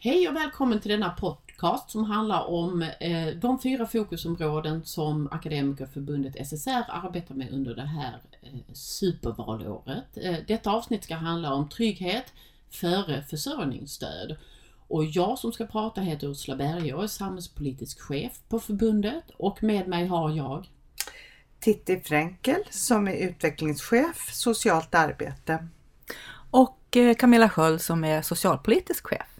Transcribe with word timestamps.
Hej 0.00 0.28
och 0.28 0.36
välkommen 0.36 0.80
till 0.80 0.90
denna 0.90 1.10
podcast 1.10 1.90
som 1.90 2.04
handlar 2.04 2.44
om 2.44 2.82
eh, 2.82 3.26
de 3.26 3.60
fyra 3.60 3.86
fokusområden 3.86 4.84
som 4.84 5.28
Akademikerförbundet 5.30 6.46
SSR 6.46 6.84
arbetar 6.88 7.34
med 7.34 7.52
under 7.52 7.74
det 7.74 7.86
här 7.86 8.20
eh, 8.42 8.72
supervalåret. 8.72 10.04
Eh, 10.16 10.36
detta 10.46 10.70
avsnitt 10.70 11.04
ska 11.04 11.14
handla 11.14 11.54
om 11.54 11.68
trygghet 11.68 12.32
före 12.70 13.22
försörjningsstöd. 13.22 14.36
Och 14.88 15.04
jag 15.04 15.38
som 15.38 15.52
ska 15.52 15.66
prata 15.66 16.00
heter 16.00 16.30
Ursula 16.30 16.56
Berge 16.56 16.94
och 16.94 17.02
är 17.02 17.06
samhällspolitisk 17.06 18.00
chef 18.00 18.32
på 18.48 18.60
förbundet 18.60 19.24
och 19.36 19.62
med 19.62 19.88
mig 19.88 20.06
har 20.06 20.30
jag 20.30 20.68
Titti 21.60 22.00
Fränkel 22.00 22.62
som 22.70 23.08
är 23.08 23.28
utvecklingschef 23.28 24.30
socialt 24.32 24.94
arbete. 24.94 25.68
Och 26.50 26.96
Camilla 27.18 27.48
Sköld 27.48 27.80
som 27.80 28.04
är 28.04 28.22
socialpolitisk 28.22 29.06
chef. 29.06 29.37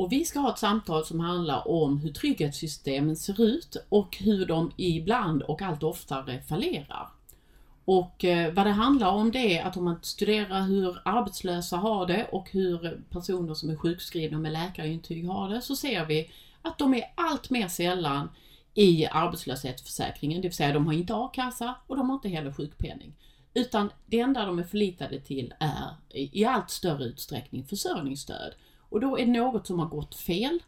Och 0.00 0.12
vi 0.12 0.24
ska 0.24 0.40
ha 0.40 0.52
ett 0.52 0.58
samtal 0.58 1.04
som 1.04 1.20
handlar 1.20 1.68
om 1.68 1.98
hur 1.98 2.12
trygghetssystemen 2.12 3.16
ser 3.16 3.42
ut 3.42 3.76
och 3.88 4.16
hur 4.16 4.46
de 4.46 4.72
ibland 4.76 5.42
och 5.42 5.62
allt 5.62 5.82
oftare 5.82 6.40
fallerar. 6.40 7.08
Och 7.84 8.24
eh, 8.24 8.54
vad 8.54 8.66
det 8.66 8.70
handlar 8.70 9.08
om 9.08 9.32
det 9.32 9.58
är 9.58 9.64
att 9.64 9.76
om 9.76 9.84
man 9.84 9.98
studerar 10.02 10.62
hur 10.62 11.02
arbetslösa 11.04 11.76
har 11.76 12.06
det 12.06 12.28
och 12.32 12.50
hur 12.50 13.02
personer 13.10 13.54
som 13.54 13.70
är 13.70 13.76
sjukskrivna 13.76 14.38
med 14.38 14.52
läkarintyg 14.52 15.28
har 15.28 15.48
det 15.48 15.60
så 15.60 15.76
ser 15.76 16.04
vi 16.04 16.30
att 16.62 16.78
de 16.78 16.94
är 16.94 17.04
allt 17.14 17.50
mer 17.50 17.68
sällan 17.68 18.28
i 18.74 19.06
arbetslöshetsförsäkringen, 19.06 20.42
det 20.42 20.48
vill 20.48 20.56
säga 20.56 20.72
de 20.72 20.86
har 20.86 20.92
inte 20.92 21.14
a-kassa 21.14 21.74
och 21.86 21.96
de 21.96 22.10
har 22.10 22.16
inte 22.16 22.28
heller 22.28 22.52
sjukpenning. 22.52 23.14
Utan 23.54 23.90
det 24.06 24.20
enda 24.20 24.46
de 24.46 24.58
är 24.58 24.64
förlitade 24.64 25.20
till 25.20 25.54
är 25.58 25.96
i 26.08 26.44
allt 26.44 26.70
större 26.70 27.04
utsträckning 27.04 27.64
försörjningsstöd. 27.64 28.54
Och 28.90 29.00
då 29.00 29.18
är 29.18 29.26
det 29.26 29.32
något 29.32 29.66
som 29.66 29.78
har 29.78 29.86
gått 29.86 30.14
fel 30.14 30.58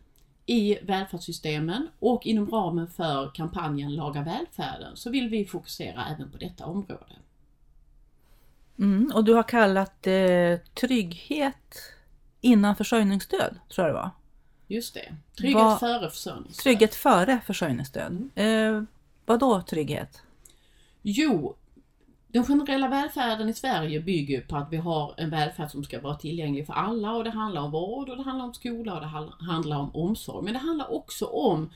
i 0.46 0.78
välfärdssystemen 0.82 1.88
och 1.98 2.26
inom 2.26 2.50
ramen 2.50 2.88
för 2.88 3.30
kampanjen 3.34 3.94
Laga 3.94 4.22
välfärden 4.22 4.96
så 4.96 5.10
vill 5.10 5.28
vi 5.28 5.44
fokusera 5.44 6.06
även 6.06 6.30
på 6.30 6.38
detta 6.38 6.66
område. 6.66 7.16
Mm, 8.78 9.12
och 9.14 9.24
du 9.24 9.34
har 9.34 9.42
kallat 9.42 10.06
eh, 10.06 10.58
trygghet 10.74 11.82
innan 12.40 12.76
försörjningsstöd, 12.76 13.58
tror 13.68 13.86
jag 13.86 13.94
det 13.94 14.00
var. 14.00 14.10
Just 14.66 14.94
det. 14.94 15.16
Trygghet 15.38 15.62
Va, 15.62 15.78
före 15.78 16.10
försörjningsstöd. 16.10 16.62
Trygghet 16.62 16.94
före 16.94 17.40
försörjningsstöd. 17.46 18.30
Mm. 18.36 18.76
Eh, 18.76 18.84
vad 19.26 19.40
då 19.40 19.62
trygghet? 19.62 20.22
Jo, 21.02 21.56
den 22.32 22.44
generella 22.44 22.88
välfärden 22.88 23.48
i 23.48 23.54
Sverige 23.54 24.00
bygger 24.00 24.40
på 24.40 24.56
att 24.56 24.72
vi 24.72 24.76
har 24.76 25.14
en 25.16 25.30
välfärd 25.30 25.70
som 25.70 25.84
ska 25.84 26.00
vara 26.00 26.14
tillgänglig 26.14 26.66
för 26.66 26.72
alla 26.72 27.12
och 27.12 27.24
det 27.24 27.30
handlar 27.30 27.62
om 27.62 27.70
vård 27.70 28.08
och 28.08 28.16
det 28.16 28.22
handlar 28.22 28.44
om 28.44 28.54
skola 28.54 28.94
och 28.94 29.00
det 29.00 29.44
handlar 29.44 29.78
om 29.78 29.96
omsorg. 29.96 30.44
Men 30.44 30.52
det 30.52 30.58
handlar 30.58 30.92
också 30.92 31.26
om 31.26 31.70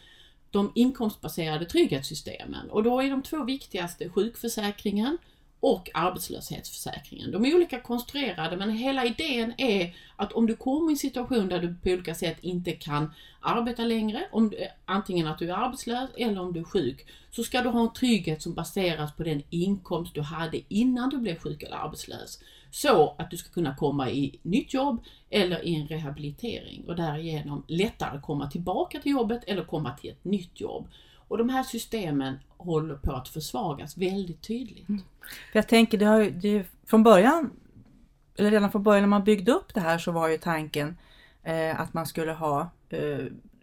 de 0.51 0.73
inkomstbaserade 0.75 1.65
trygghetssystemen 1.65 2.71
och 2.71 2.83
då 2.83 3.03
är 3.03 3.11
de 3.11 3.23
två 3.23 3.45
viktigaste 3.45 4.09
sjukförsäkringen 4.09 5.19
och 5.61 5.91
arbetslöshetsförsäkringen. 5.95 7.31
De 7.31 7.45
är 7.45 7.55
olika 7.55 7.81
konstruerade 7.81 8.57
men 8.57 8.71
hela 8.71 9.05
idén 9.05 9.55
är 9.59 9.95
att 10.17 10.33
om 10.33 10.47
du 10.47 10.57
kommer 10.57 10.91
i 10.91 10.93
en 10.93 10.97
situation 10.97 11.49
där 11.49 11.59
du 11.59 11.75
på 11.75 11.91
olika 11.91 12.15
sätt 12.15 12.37
inte 12.41 12.73
kan 12.73 13.15
arbeta 13.41 13.85
längre, 13.85 14.29
om 14.33 14.51
du, 14.51 14.57
antingen 14.85 15.27
att 15.27 15.39
du 15.39 15.51
är 15.51 15.55
arbetslös 15.55 16.11
eller 16.17 16.41
om 16.41 16.53
du 16.53 16.61
är 16.61 16.65
sjuk, 16.65 17.07
så 17.31 17.45
ska 17.45 17.63
du 17.63 17.69
ha 17.69 17.81
en 17.81 17.93
trygghet 17.93 18.43
som 18.43 18.55
baseras 18.55 19.17
på 19.17 19.23
den 19.23 19.43
inkomst 19.51 20.15
du 20.15 20.21
hade 20.21 20.61
innan 20.69 21.11
du 21.11 21.19
blev 21.19 21.39
sjuk 21.39 21.63
eller 21.63 21.77
arbetslös. 21.77 22.39
Så 22.71 23.15
att 23.19 23.31
du 23.31 23.37
ska 23.37 23.49
kunna 23.51 23.77
komma 23.77 24.11
i 24.11 24.39
nytt 24.43 24.75
jobb 24.75 25.05
eller 25.31 25.65
i 25.65 25.75
en 25.75 25.87
rehabilitering 25.87 26.85
och 26.89 26.97
därigenom 26.97 27.65
lättare 27.69 28.21
komma 28.21 28.51
tillbaka 28.51 29.01
till 29.01 29.13
jobbet 29.13 29.45
eller 29.47 29.65
komma 29.65 29.93
till 29.93 30.11
ett 30.11 30.25
nytt 30.25 30.61
jobb. 30.61 30.89
Och 31.29 31.39
de 31.39 31.49
här 31.49 31.63
systemen 31.63 32.39
håller 32.57 32.95
på 32.95 33.13
att 33.13 33.29
försvagas 33.29 33.97
väldigt 33.97 34.43
tydligt. 34.43 34.89
Mm. 34.89 35.03
Jag 35.53 35.69
tänker, 35.69 35.99
det 35.99 36.05
har 36.05 36.21
ju, 36.21 36.31
det, 36.31 36.67
från 36.87 37.03
början, 37.03 37.51
eller 38.37 38.51
redan 38.51 38.71
från 38.71 38.83
början 38.83 39.03
när 39.03 39.09
man 39.09 39.25
byggde 39.25 39.53
upp 39.53 39.75
det 39.75 39.81
här 39.81 39.99
så 39.99 40.13
var 40.13 40.29
ju 40.29 40.39
tanken 40.39 40.97
eh, 41.43 41.81
att 41.81 41.95
man 41.95 42.07
skulle 42.07 42.33
ha 42.33 42.71
eh, 42.89 43.19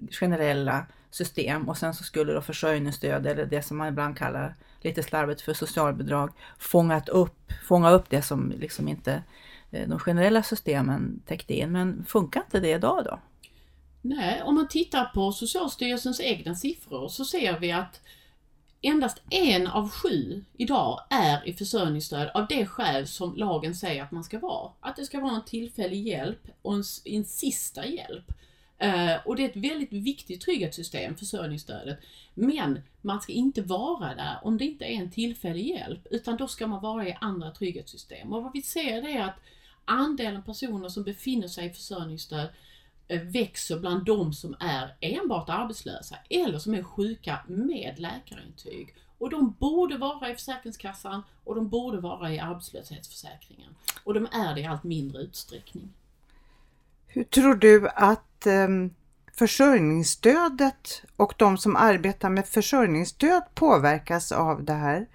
generella 0.09 0.85
system 1.09 1.69
och 1.69 1.77
sen 1.77 1.93
så 1.93 2.03
skulle 2.03 2.33
då 2.33 2.41
försörjningsstöd 2.41 3.27
eller 3.27 3.45
det 3.45 3.61
som 3.61 3.77
man 3.77 3.87
ibland 3.87 4.17
kallar 4.17 4.55
lite 4.81 5.03
slarvigt 5.03 5.41
för 5.41 5.53
socialbidrag 5.53 6.29
fångat 6.57 7.09
upp, 7.09 7.53
fånga 7.67 7.91
upp 7.91 8.09
det 8.09 8.21
som 8.21 8.53
liksom 8.57 8.87
inte 8.87 9.23
eh, 9.71 9.87
de 9.87 9.99
generella 9.99 10.43
systemen 10.43 11.21
täckte 11.25 11.53
in. 11.53 11.71
Men 11.71 12.05
funkar 12.05 12.41
inte 12.41 12.59
det 12.59 12.71
idag 12.71 13.05
då? 13.05 13.19
Nej, 14.05 14.41
om 14.41 14.55
man 14.55 14.67
tittar 14.67 15.05
på 15.05 15.31
Socialstyrelsens 15.31 16.19
egna 16.19 16.55
siffror 16.55 17.07
så 17.07 17.25
ser 17.25 17.59
vi 17.59 17.71
att 17.71 18.01
endast 18.81 19.21
en 19.29 19.67
av 19.67 19.89
sju 19.89 20.43
idag 20.57 20.99
är 21.09 21.47
i 21.47 21.53
försörjningsstöd 21.53 22.31
av 22.33 22.47
det 22.47 22.65
skäl 22.65 23.07
som 23.07 23.35
lagen 23.35 23.75
säger 23.75 24.03
att 24.03 24.11
man 24.11 24.23
ska 24.23 24.39
vara. 24.39 24.71
Att 24.79 24.95
det 24.95 25.05
ska 25.05 25.19
vara 25.19 25.35
en 25.35 25.45
tillfällig 25.45 26.07
hjälp 26.07 26.47
och 26.61 26.73
en, 26.73 26.83
en 27.05 27.25
sista 27.25 27.85
hjälp. 27.85 28.31
Uh, 28.83 29.27
och 29.27 29.35
det 29.35 29.43
är 29.43 29.49
ett 29.49 29.71
väldigt 29.71 29.93
viktigt 29.93 30.41
trygghetssystem, 30.41 31.15
försörjningsstödet. 31.15 31.99
Men 32.33 32.81
man 33.01 33.21
ska 33.21 33.33
inte 33.33 33.61
vara 33.61 34.15
där 34.15 34.39
om 34.43 34.57
det 34.57 34.65
inte 34.65 34.85
är 34.85 34.95
en 34.95 35.11
tillfällig 35.11 35.67
hjälp, 35.67 36.07
utan 36.11 36.37
då 36.37 36.47
ska 36.47 36.67
man 36.67 36.81
vara 36.81 37.07
i 37.07 37.17
andra 37.21 37.51
trygghetssystem. 37.51 38.33
Och 38.33 38.43
vad 38.43 38.53
vi 38.53 38.61
ser 38.61 39.07
är 39.07 39.21
att 39.21 39.39
andelen 39.85 40.43
personer 40.43 40.89
som 40.89 41.03
befinner 41.03 41.47
sig 41.47 41.65
i 41.65 41.69
försörjningsstöd 41.69 42.49
Eh, 43.07 43.21
växer 43.21 43.79
bland 43.79 44.05
de 44.05 44.33
som 44.33 44.55
är 44.59 44.95
enbart 44.99 45.49
arbetslösa 45.49 46.15
eller 46.29 46.59
som 46.59 46.73
är 46.73 46.83
sjuka 46.83 47.39
med 47.47 47.99
läkarintyg. 47.99 48.95
Och 49.17 49.29
de 49.29 49.55
borde 49.59 49.97
vara 49.97 50.29
i 50.29 50.33
Försäkringskassan 50.33 51.23
och 51.43 51.55
de 51.55 51.69
borde 51.69 51.97
vara 51.97 52.33
i 52.33 52.39
arbetslöshetsförsäkringen. 52.39 53.75
Och 54.03 54.13
de 54.13 54.27
är 54.31 54.55
det 54.55 54.61
i 54.61 54.65
allt 54.65 54.83
mindre 54.83 55.21
utsträckning. 55.21 55.93
Hur 57.07 57.23
tror 57.23 57.55
du 57.55 57.89
att 57.89 58.45
ehm, 58.45 58.93
försörjningsstödet 59.33 61.03
och 61.15 61.33
de 61.37 61.57
som 61.57 61.75
arbetar 61.75 62.29
med 62.29 62.47
försörjningsstöd 62.47 63.43
påverkas 63.53 64.31
av 64.31 64.63
det 64.63 64.73
här? 64.73 65.07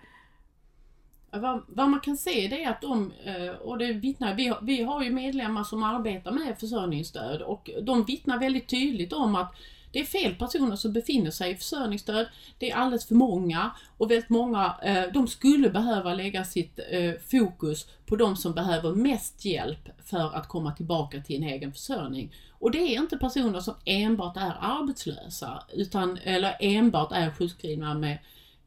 Vad, 1.31 1.63
vad, 1.69 1.91
man 1.91 2.01
kan 2.01 2.17
se 2.17 2.49
det 2.49 2.65
är 2.65 2.71
att 2.71 2.81
de, 2.81 3.13
eh, 3.25 3.49
och 3.51 3.79
det 3.79 3.93
vittnar, 3.93 4.35
vi, 4.35 4.55
vi 4.63 4.83
har 4.83 5.03
ju 5.03 5.11
medlemmar 5.11 5.65
som 5.65 5.83
arbetar 5.83 6.33
med 6.33 6.59
försörjningsstöd 6.59 7.43
och 7.43 7.71
de 7.83 8.05
vittnar 8.05 8.39
väldigt 8.39 8.69
tydligt 8.69 9.13
om 9.13 9.35
att 9.35 9.55
det 9.93 10.01
är 10.01 10.05
fel 10.05 10.35
personer 10.35 10.77
som 10.77 10.93
befinner 10.93 11.31
sig 11.31 11.53
i 11.53 11.57
försörjningsstöd. 11.57 12.27
Det 12.59 12.71
är 12.71 12.77
alldeles 12.77 13.07
för 13.07 13.15
många 13.15 13.71
och 13.97 14.11
väldigt 14.11 14.29
många, 14.29 14.75
eh, 14.83 15.05
de 15.13 15.29
skulle 15.29 15.71
behöva 15.71 16.15
lägga 16.15 16.45
sitt 16.45 16.81
eh, 16.91 17.13
fokus 17.31 17.87
på 18.07 18.17
de 18.17 18.37
som 18.37 18.53
behöver 18.53 18.95
mest 18.95 19.45
hjälp 19.45 19.89
för 20.05 20.37
att 20.37 20.49
komma 20.49 20.73
tillbaka 20.73 21.21
till 21.21 21.37
en 21.37 21.49
egen 21.49 21.73
försörjning. 21.73 22.35
Och 22.59 22.71
det 22.71 22.79
är 22.79 22.99
inte 22.99 23.17
personer 23.17 23.61
som 23.61 23.75
enbart 23.85 24.37
är 24.37 24.55
arbetslösa 24.61 25.63
utan, 25.73 26.19
eller 26.25 26.57
enbart 26.61 27.13
är 27.13 27.31
sjukskrivna 27.31 27.95
med 27.95 28.19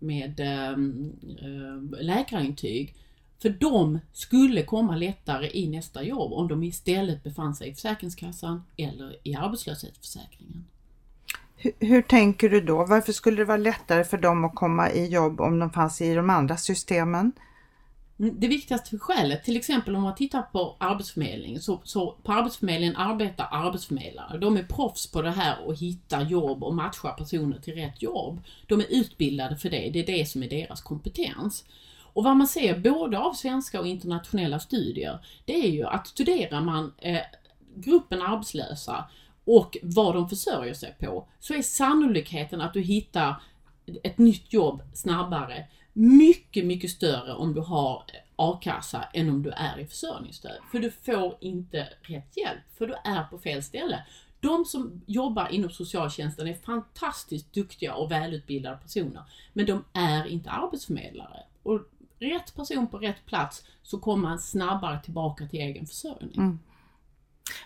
med 0.02 0.40
äh, 0.40 0.78
läkarintyg. 2.02 2.96
För 3.42 3.50
de 3.50 4.00
skulle 4.14 4.64
komma 4.64 4.96
lättare 4.96 5.50
i 5.54 5.68
nästa 5.68 6.04
jobb 6.04 6.34
om 6.34 6.48
de 6.48 6.64
istället 6.64 7.24
befann 7.24 7.56
sig 7.56 7.70
i 7.70 7.74
Försäkringskassan 7.74 8.64
eller 8.78 9.16
i 9.24 9.36
arbetslöshetsförsäkringen. 9.36 10.66
Hur, 11.56 11.72
hur, 11.80 12.02
tänker 12.02 12.50
du 12.50 12.62
då? 12.62 12.86
Varför 12.86 13.12
skulle 13.12 13.38
det 13.38 13.46
vara 13.46 13.58
lättare 13.58 14.04
för 14.04 14.18
dem 14.18 14.46
att 14.46 14.56
komma 14.56 14.92
i 14.92 15.08
jobb 15.08 15.42
om 15.42 15.60
de 15.60 15.70
fanns 15.70 16.02
i 16.02 16.14
de 16.14 16.30
andra 16.30 16.58
systemen? 16.58 17.32
Mm, 18.22 18.40
det 18.40 18.48
viktigaste 18.48 19.00
skälet, 19.00 19.44
till 19.44 19.58
exempel 19.58 19.96
om 19.96 20.02
man 20.02 20.16
tittar 20.16 20.42
på 20.42 20.76
Arbetsförmedlingen, 20.80 21.62
så, 21.62 21.82
så 21.84 22.12
på 22.24 22.32
Arbetsförmedlingen 22.32 22.96
arbetar 22.96 23.48
arbetsförmedlare. 23.52 24.38
De 24.38 24.58
är 24.58 24.64
proffs 24.64 25.12
på 25.12 25.22
det 25.22 25.32
här 25.32 25.70
att 25.70 25.79
hitta 25.79 26.22
jobb 26.22 26.64
och 26.64 26.76
matcha 26.76 27.09
personer 27.12 27.59
till 27.59 27.73
rätt 27.73 28.02
jobb. 28.02 28.41
De 28.68 28.79
är 28.79 28.85
utbildade 28.90 29.58
för 29.58 29.70
det, 29.70 29.90
det 29.90 30.00
är 30.00 30.18
det 30.18 30.26
som 30.26 30.44
är 30.44 30.50
deras 30.50 30.82
kompetens. 30.82 31.66
Och 32.14 32.23
vad 32.23 32.38
man 32.38 32.47
ser 32.47 32.79
både 32.79 33.20
av 33.20 33.34
svenska 33.34 33.79
och 33.79 33.88
internationella 33.88 34.59
studier, 34.59 35.26
det 35.46 35.66
är 35.66 35.72
ju 35.72 35.84
att 35.84 36.08
studerar 36.08 36.62
man 36.62 36.94
eh, 36.97 37.20
gruppen 37.76 38.22
arbetslösa 38.22 39.06
och 39.46 39.78
vad 39.82 40.16
de 40.16 40.29
försörjer 40.29 40.73
sig 40.73 40.96
på, 41.00 41.28
så 41.40 41.53
är 41.53 41.62
sannolikheten 41.62 42.62
att 42.62 42.73
du 42.73 42.82
hittar 42.82 43.35
ett 44.03 44.18
nytt 44.18 44.53
jobb 44.53 44.82
snabbare 44.94 45.68
mycket, 45.93 46.66
mycket 46.66 46.91
större 46.91 47.34
om 47.34 47.53
du 47.53 47.61
har 47.61 48.03
a-kassa 48.35 49.03
än 49.14 49.29
om 49.29 49.43
du 49.43 49.49
är 49.49 49.79
i 49.79 49.85
försörjningsstöd. 49.85 50.58
För 50.72 50.79
du 50.79 50.91
får 50.91 51.38
inte 51.40 51.88
rätt 52.02 52.38
hjälp, 52.38 52.61
för 52.78 52.88
du 52.88 52.93
är 53.03 53.23
på 53.23 53.38
fel 53.38 53.64
ställe. 53.64 54.03
De 54.40 54.66
som 54.66 55.02
jobbar 55.05 55.47
inom 55.47 55.70
socialtjänsten 55.70 56.47
är 56.47 56.53
fantastiskt 56.53 57.53
duktiga 57.53 57.93
och 57.93 58.11
välutbildade 58.11 58.78
personer, 58.78 59.23
men 59.53 59.66
de 59.66 59.84
är 59.93 60.28
inte 60.28 60.49
arbetsförmedlare. 60.49 61.43
Och 61.64 61.79
rätt 62.20 62.55
person 62.55 62.87
på 62.87 62.97
rätt 62.97 63.26
plats 63.26 63.66
så 63.84 63.99
kommer 63.99 64.29
man 64.29 64.40
snabbare 64.40 64.99
tillbaka 65.03 65.47
till 65.47 65.59
egen 65.59 65.87
försörjning. 65.87 66.37
Mm. 66.37 66.59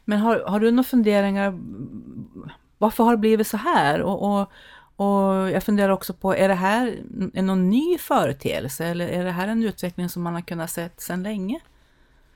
Men 0.06 0.20
har, 0.20 0.40
har 0.40 0.60
du 0.60 0.72
några 0.72 0.84
funderingar 0.84 1.60
varför 2.78 3.04
har 3.04 3.12
det 3.12 3.18
blivit 3.18 3.48
så 3.48 3.58
här? 3.58 4.02
Och, 4.02 4.42
och, 4.42 4.52
och 4.96 5.52
jag 5.52 5.64
funderar 5.64 5.90
också 5.90 6.14
på, 6.14 6.36
är 6.36 6.48
det 6.48 6.54
här 6.54 6.98
en 7.34 7.46
någon 7.46 7.70
ny 7.70 7.98
företeelse 7.98 8.86
eller 8.86 9.08
är 9.08 9.24
det 9.24 9.32
här 9.32 9.48
en 9.48 9.64
utveckling 9.64 10.10
som 10.10 10.24
man 10.24 10.34
har 10.34 10.42
kunnat 10.42 10.72
se 10.72 10.90
sedan 10.98 11.24
länge? 11.24 11.60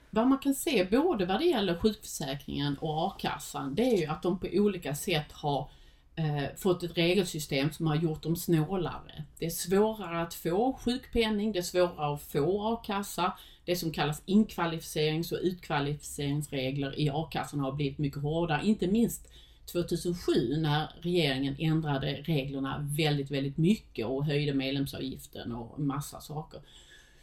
Vad 0.09 0.27
man 0.27 0.37
kan 0.37 0.55
se 0.55 0.87
både 0.91 1.25
vad 1.25 1.39
det 1.39 1.45
gäller 1.45 1.77
sjukförsäkringen 1.77 2.77
och 2.77 3.07
a-kassan, 3.07 3.75
det 3.75 3.81
är 3.81 3.97
ju 3.97 4.05
att 4.05 4.23
de 4.23 4.39
på 4.39 4.47
olika 4.51 4.95
sätt 4.95 5.31
har 5.31 5.69
eh, 6.15 6.55
fått 6.57 6.83
ett 6.83 6.97
regelsystem 6.97 7.71
som 7.71 7.87
har 7.87 7.95
gjort 7.95 8.23
dem 8.23 8.35
snålare. 8.35 9.23
Det 9.39 9.45
är 9.45 9.49
svårare 9.49 10.21
att 10.21 10.33
få 10.33 10.73
sjukpenning, 10.73 11.51
det 11.51 11.59
är 11.59 11.63
svårare 11.63 12.13
att 12.13 12.21
få 12.21 12.73
a-kassa. 12.73 13.33
Det 13.65 13.75
som 13.75 13.91
kallas 13.91 14.21
inkvalificerings 14.25 15.31
och 15.31 15.39
utkvalificeringsregler 15.41 16.99
i 16.99 17.09
a-kassan 17.09 17.59
har 17.59 17.71
blivit 17.71 17.97
mycket 17.97 18.21
hårdare, 18.21 18.65
inte 18.65 18.87
minst 18.87 19.27
2007 19.71 20.57
när 20.57 20.91
regeringen 21.01 21.55
ändrade 21.59 22.13
reglerna 22.13 22.87
väldigt, 22.97 23.31
väldigt 23.31 23.57
mycket 23.57 24.05
och 24.05 24.25
höjde 24.25 24.53
medlemsavgiften 24.53 25.51
och 25.51 25.79
massa 25.79 26.21
saker. 26.21 26.61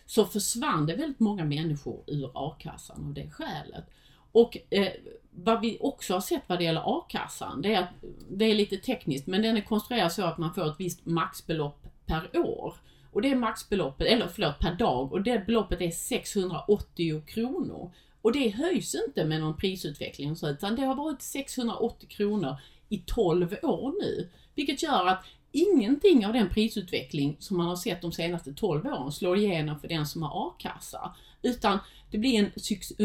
Så 0.07 0.25
försvann 0.25 0.87
det 0.87 0.97
väldigt 0.97 1.21
många 1.21 1.45
människor 1.45 2.05
ur 2.07 2.31
a-kassan 2.35 3.05
av 3.05 3.15
det 3.15 3.31
skälet. 3.31 3.85
Och 4.33 4.59
eh, 4.71 4.89
vad 5.31 5.61
vi 5.61 5.79
också 5.81 6.15
har 6.15 6.21
sett 6.21 6.43
vad 6.47 6.59
det 6.59 6.65
gäller 6.65 6.99
a-kassan, 6.99 7.63
det 7.63 7.75
är 7.75 7.83
att 7.83 8.05
det 8.31 8.45
är 8.45 8.55
lite 8.55 8.77
tekniskt, 8.77 9.27
men 9.27 9.43
den 9.43 9.57
är 9.57 9.61
konstruerad 9.61 10.13
så 10.13 10.25
att 10.25 10.39
man 10.39 10.55
får 10.55 10.71
ett 10.71 10.77
visst 10.79 11.07
maxbelopp 11.07 11.87
per 12.07 12.39
år. 12.39 12.75
Och 13.13 13.23
det 13.23 13.35
maxbeloppet, 13.35 14.07
eller 14.07 14.29
förlåt, 14.29 14.59
per 14.59 14.75
dag, 14.75 15.13
och 15.13 15.23
det 15.23 15.47
beloppet 15.47 15.81
är 15.81 15.91
680 15.91 17.23
kronor. 17.27 17.91
Och 18.27 18.33
det 18.33 18.49
höjs 18.49 18.95
inte 19.07 19.25
med 19.25 19.41
någon 19.41 19.57
prisutveckling 19.57 20.37
så, 20.37 20.49
utan 20.49 20.77
det 20.77 20.83
har 20.83 20.95
varit 20.95 21.23
680 21.23 22.09
kronor 22.09 22.57
i 22.89 22.99
12 22.99 23.55
år 23.63 24.03
nu. 24.03 24.29
Vilket 24.55 24.83
gör 24.83 25.07
att 25.07 25.25
ingenting 25.53 26.27
av 26.27 26.33
den 26.33 26.49
prisutveckling 26.49 27.37
som 27.39 27.57
man 27.57 27.67
har 27.67 27.77
sett 27.77 28.03
de 28.03 28.13
senaste 28.13 28.53
12 28.53 28.87
åren 28.87 29.13
slår 29.13 29.37
igenom 29.37 29.81
för 29.81 29.89
den 29.89 30.07
som 30.07 30.23
har 30.23 30.49
a-kassa. 30.49 31.15
Utan 31.43 31.79
det 32.11 32.19
blir 32.19 32.39
en 32.39 32.45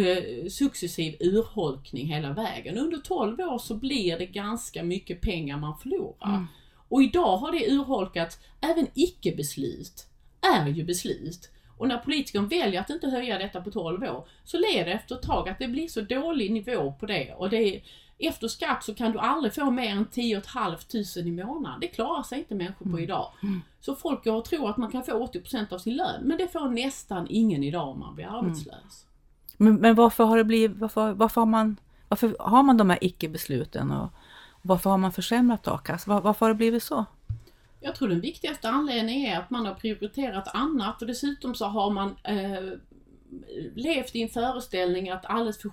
eh, 0.06 0.50
successiv 0.50 1.16
urholkning 1.20 2.08
hela 2.08 2.34
vägen. 2.34 2.78
Under 2.78 2.98
12 2.98 3.40
år 3.40 3.58
så 3.58 3.76
blir 3.76 4.18
det 4.18 4.26
ganska 4.26 4.84
mycket 4.84 5.22
pengar 5.22 5.58
man 5.58 5.78
förlorar. 5.78 6.36
Mm. 6.36 6.48
Och 6.90 7.04
idag 7.04 7.38
har 7.38 7.52
det 7.52 7.72
urholkats, 7.72 8.38
även 8.62 8.88
icke-beslut 8.94 10.06
är 10.56 10.68
ju 10.68 10.84
beslut. 10.84 11.50
Och 11.82 11.88
när 11.88 11.98
politikern 11.98 12.48
väljer 12.48 12.82
att 12.82 12.90
inte 12.90 13.08
höja 13.08 13.38
detta 13.38 13.62
på 13.62 13.72
12 13.72 14.04
år 14.04 14.28
så 14.44 14.58
leder 14.58 14.86
det 14.86 14.92
efter 14.92 15.16
ett 15.16 15.22
tag 15.22 15.50
att 15.50 15.60
det 15.60 15.68
blir 15.68 15.88
så 15.88 16.02
dålig 16.02 16.52
nivå 16.52 16.94
på 17.00 17.06
det 17.06 17.34
och 17.38 17.50
det 17.50 17.58
är, 17.58 17.84
efter 18.18 18.48
skatt 18.48 18.84
så 18.84 18.94
kan 18.94 19.12
du 19.12 19.20
aldrig 19.20 19.54
få 19.54 19.72
mer 19.72 19.92
än 19.92 20.06
10 20.06 20.42
500 20.42 20.78
i 21.16 21.32
månaden. 21.32 21.80
Det 21.80 21.88
klarar 21.88 22.24
sig 22.24 22.40
inte 22.40 22.56
människor 22.56 22.86
på 22.86 22.90
mm. 22.90 23.04
idag. 23.04 23.32
Mm. 23.44 23.62
Så 23.80 23.96
folk 23.96 24.24
går 24.24 24.36
och 24.36 24.46
tror 24.46 24.70
att 24.70 24.78
man 24.78 24.92
kan 24.92 25.04
få 25.04 25.26
80% 25.26 25.74
av 25.74 25.78
sin 25.78 25.96
lön, 25.96 26.22
men 26.24 26.38
det 26.38 26.48
får 26.48 26.70
nästan 26.70 27.28
ingen 27.30 27.64
idag 27.64 27.88
om 27.88 28.00
man 28.00 28.16
blir 28.16 28.26
mm. 28.26 28.36
arbetslös. 28.36 29.06
Mm. 29.60 29.74
Men, 29.74 29.76
men 29.76 29.96
varför 29.96 30.24
har 30.24 30.38
det 30.38 30.44
blivit, 30.44 30.78
varför, 30.78 31.14
varför, 31.14 31.42
har 31.42 31.46
man, 31.46 31.78
varför 32.08 32.36
har 32.40 32.64
man 32.64 32.78
de 32.78 32.90
här 32.90 33.00
icke-besluten 33.02 33.92
och 33.92 34.10
varför 34.62 34.90
har 34.90 34.98
man 34.98 35.12
försämrat 35.12 35.68
a-kassan? 35.68 36.14
Var, 36.14 36.22
varför 36.22 36.46
har 36.46 36.54
det 36.54 36.58
blivit 36.58 36.84
så? 36.84 37.06
Jag 37.82 37.96
tror 37.96 38.08
den 38.08 38.22
viktigaste 38.22 38.70
anledningen 38.70 39.34
är 39.34 39.40
att 39.40 39.50
man 39.50 39.66
har 39.66 39.74
prioriterat 39.74 40.56
annat 40.56 41.02
och 41.02 41.08
dessutom 41.08 41.56
så 41.56 41.66
har 41.66 41.90
man 41.90 42.16
eh, 42.24 42.78
levt 43.76 44.16
i 44.16 44.22
en 44.22 44.30
föreställning 44.30 45.10
att 45.10 45.26
alldeles 45.26 45.62
för 45.62 45.72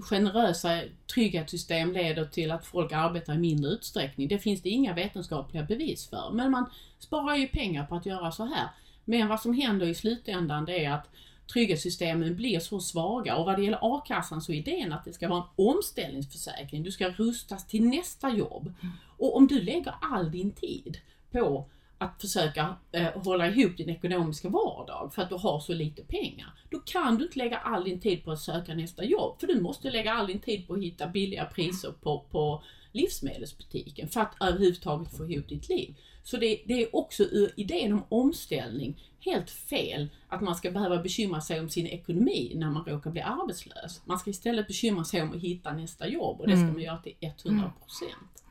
generösa 0.00 0.80
trygghetssystem 1.14 1.92
leder 1.92 2.24
till 2.24 2.50
att 2.50 2.66
folk 2.66 2.92
arbetar 2.92 3.34
i 3.34 3.38
mindre 3.38 3.70
utsträckning. 3.70 4.28
Det 4.28 4.38
finns 4.38 4.62
det 4.62 4.68
inga 4.68 4.94
vetenskapliga 4.94 5.62
bevis 5.62 6.08
för. 6.10 6.30
Men 6.32 6.50
man 6.50 6.70
sparar 6.98 7.36
ju 7.36 7.48
pengar 7.48 7.86
på 7.86 7.94
att 7.94 8.06
göra 8.06 8.32
så 8.32 8.44
här. 8.44 8.68
Men 9.04 9.28
vad 9.28 9.40
som 9.40 9.54
händer 9.54 9.86
i 9.86 9.94
slutändan 9.94 10.64
det 10.64 10.84
är 10.84 10.92
att 10.92 11.10
trygghetssystemen 11.52 12.36
blir 12.36 12.60
så 12.60 12.80
svaga 12.80 13.36
och 13.36 13.46
vad 13.46 13.56
det 13.56 13.62
gäller 13.62 13.96
a-kassan 13.96 14.40
så 14.42 14.52
är 14.52 14.56
idén 14.56 14.92
att 14.92 15.04
det 15.04 15.12
ska 15.12 15.28
vara 15.28 15.42
en 15.42 15.66
omställningsförsäkring. 15.66 16.82
Du 16.82 16.92
ska 16.92 17.08
rustas 17.08 17.66
till 17.66 17.84
nästa 17.84 18.30
jobb. 18.30 18.74
Och 19.18 19.36
om 19.36 19.46
du 19.46 19.62
lägger 19.62 19.94
all 20.00 20.30
din 20.30 20.52
tid 20.52 20.98
på 21.32 21.66
att 21.98 22.20
försöka 22.20 22.76
eh, 22.92 23.08
hålla 23.14 23.48
ihop 23.48 23.76
din 23.76 23.90
ekonomiska 23.90 24.48
vardag 24.48 25.10
för 25.14 25.22
att 25.22 25.28
du 25.28 25.34
har 25.34 25.60
så 25.60 25.74
lite 25.74 26.02
pengar. 26.02 26.54
Då 26.70 26.78
kan 26.78 27.16
du 27.16 27.24
inte 27.24 27.38
lägga 27.38 27.58
all 27.58 27.84
din 27.84 28.00
tid 28.00 28.24
på 28.24 28.30
att 28.30 28.40
söka 28.40 28.74
nästa 28.74 29.04
jobb. 29.04 29.40
För 29.40 29.46
du 29.46 29.60
måste 29.60 29.90
lägga 29.90 30.12
all 30.12 30.26
din 30.26 30.40
tid 30.40 30.66
på 30.66 30.74
att 30.74 30.82
hitta 30.82 31.06
billiga 31.06 31.44
priser 31.44 31.92
på, 32.00 32.24
på 32.30 32.62
livsmedelsbutiken 32.92 34.08
för 34.08 34.20
att 34.20 34.34
överhuvudtaget 34.40 35.16
få 35.16 35.30
ihop 35.30 35.48
ditt 35.48 35.68
liv. 35.68 35.94
Så 36.22 36.36
det, 36.36 36.60
det 36.66 36.82
är 36.82 36.96
också 36.96 37.22
ur 37.22 37.52
idén 37.56 37.92
om 37.92 38.04
omställning 38.08 39.02
helt 39.20 39.50
fel 39.50 40.08
att 40.28 40.40
man 40.40 40.54
ska 40.54 40.70
behöva 40.70 41.02
bekymra 41.02 41.40
sig 41.40 41.60
om 41.60 41.68
sin 41.68 41.86
ekonomi 41.86 42.52
när 42.54 42.70
man 42.70 42.84
råkar 42.84 43.10
bli 43.10 43.20
arbetslös. 43.20 44.00
Man 44.04 44.18
ska 44.18 44.30
istället 44.30 44.66
bekymra 44.66 45.04
sig 45.04 45.22
om 45.22 45.30
att 45.32 45.40
hitta 45.40 45.72
nästa 45.72 46.08
jobb 46.08 46.40
och 46.40 46.46
det 46.46 46.52
ska 46.52 46.62
mm. 46.62 46.72
man 46.72 46.82
göra 46.82 46.98
till 46.98 47.14
100 47.20 47.72
procent. 47.80 48.44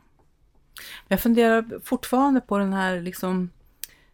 Jag 1.07 1.21
funderar 1.21 1.79
fortfarande 1.83 2.41
på 2.41 2.57
den 2.57 2.73
här 2.73 3.01
liksom 3.01 3.49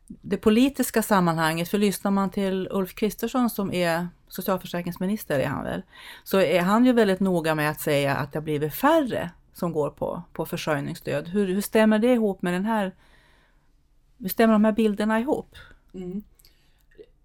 det 0.08 0.38
politiska 0.38 1.04
sammanhanget, 1.04 1.70
för 1.70 1.78
lyssnar 1.78 2.12
man 2.12 2.30
till 2.30 2.68
Ulf 2.72 2.96
Kristersson 2.96 3.50
som 3.50 3.74
är 3.74 4.08
socialförsäkringsminister, 4.28 5.40
är 5.40 5.48
han 5.48 5.64
väl, 5.64 5.82
så 6.24 6.40
är 6.40 6.62
han 6.62 6.86
ju 6.86 6.94
väldigt 6.94 7.20
noga 7.20 7.56
med 7.56 7.70
att 7.70 7.82
säga 7.82 8.16
att 8.16 8.32
det 8.32 8.40
har 8.40 8.44
blivit 8.44 8.74
färre 8.74 9.30
som 9.54 9.72
går 9.72 9.90
på, 9.90 10.24
på 10.34 10.46
försörjningsstöd. 10.46 11.28
Hur, 11.28 11.48
hur 11.48 11.62
stämmer 11.62 12.00
det 12.00 12.14
ihop 12.14 12.42
med 12.42 12.54
den 12.54 12.66
här, 12.66 12.96
hur 14.18 14.30
stämmer 14.30 14.54
de 14.54 14.66
här 14.66 14.72
bilderna 14.72 15.20
ihop? 15.20 15.56
Mm. 15.94 16.24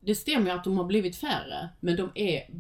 Det 0.01 0.15
stämmer 0.15 0.51
att 0.51 0.65
de 0.65 0.79
har 0.79 0.85
blivit 0.85 1.17
färre, 1.17 1.69
men 1.81 1.97
de 1.97 2.11
är, 2.15 2.51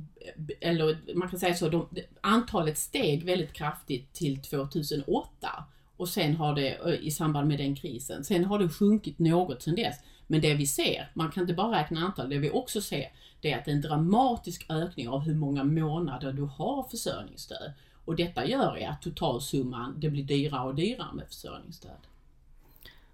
eller 0.60 1.14
man 1.14 1.28
kan 1.28 1.38
säga 1.38 1.54
så, 1.54 1.68
de, 1.68 1.88
antalet 2.20 2.78
steg 2.78 3.24
väldigt 3.24 3.52
kraftigt 3.52 4.12
till 4.12 4.42
2008 4.42 5.64
och 6.00 6.08
sen 6.08 6.36
har 6.36 6.54
det 6.54 6.98
i 7.02 7.10
samband 7.10 7.48
med 7.48 7.58
den 7.58 7.76
krisen. 7.76 8.24
Sen 8.24 8.44
har 8.44 8.58
det 8.58 8.68
sjunkit 8.68 9.18
något 9.18 9.62
sen 9.62 9.74
dess. 9.74 9.96
Men 10.26 10.40
det 10.40 10.54
vi 10.54 10.66
ser, 10.66 11.10
man 11.14 11.30
kan 11.30 11.42
inte 11.42 11.54
bara 11.54 11.80
räkna 11.80 12.00
antal, 12.00 12.28
det 12.30 12.38
vi 12.38 12.50
också 12.50 12.80
ser 12.80 13.12
det 13.40 13.52
är 13.52 13.58
att 13.58 13.64
det 13.64 13.70
är 13.70 13.74
en 13.74 13.80
dramatisk 13.80 14.66
ökning 14.68 15.08
av 15.08 15.20
hur 15.20 15.34
många 15.34 15.64
månader 15.64 16.32
du 16.32 16.42
har 16.42 16.82
försörjningsstöd. 16.90 17.72
Och 18.04 18.16
detta 18.16 18.46
gör 18.46 18.76
är 18.76 18.88
att 18.88 19.02
totalsumman, 19.02 20.00
det 20.00 20.10
blir 20.10 20.22
dyrare 20.22 20.66
och 20.66 20.74
dyrare 20.74 21.14
med 21.14 21.26
försörjningsstöd. 21.28 22.00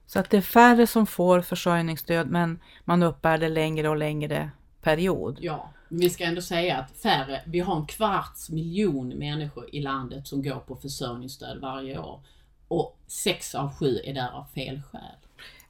Så 0.07 0.19
att 0.19 0.31
det 0.31 0.37
är 0.37 0.41
färre 0.41 0.87
som 0.87 1.07
får 1.07 1.41
försörjningsstöd 1.41 2.31
men 2.31 2.59
man 2.85 3.03
uppbär 3.03 3.39
det 3.39 3.49
längre 3.49 3.89
och 3.89 3.97
längre 3.97 4.51
period? 4.83 5.39
Ja, 5.41 5.71
vi 5.89 6.11
ska 6.11 6.25
ändå 6.25 6.43
säga 6.43 6.77
att 6.77 6.91
färre, 6.91 7.43
vi 7.47 7.61
har 7.61 7.77
en 7.77 7.87
kvarts 7.87 8.51
miljon 8.51 9.09
människor 9.09 9.75
i 9.75 9.81
landet 9.81 10.27
som 10.27 10.43
går 10.43 10.59
på 10.59 10.77
försörjningsstöd 10.77 11.61
varje 11.61 11.99
år 11.99 12.21
och 12.69 12.99
sex 13.07 13.55
av 13.55 13.75
sju 13.75 14.01
är 14.05 14.15
där 14.15 14.31
av 14.33 14.45
fel 14.55 14.83
skäl. 14.93 15.17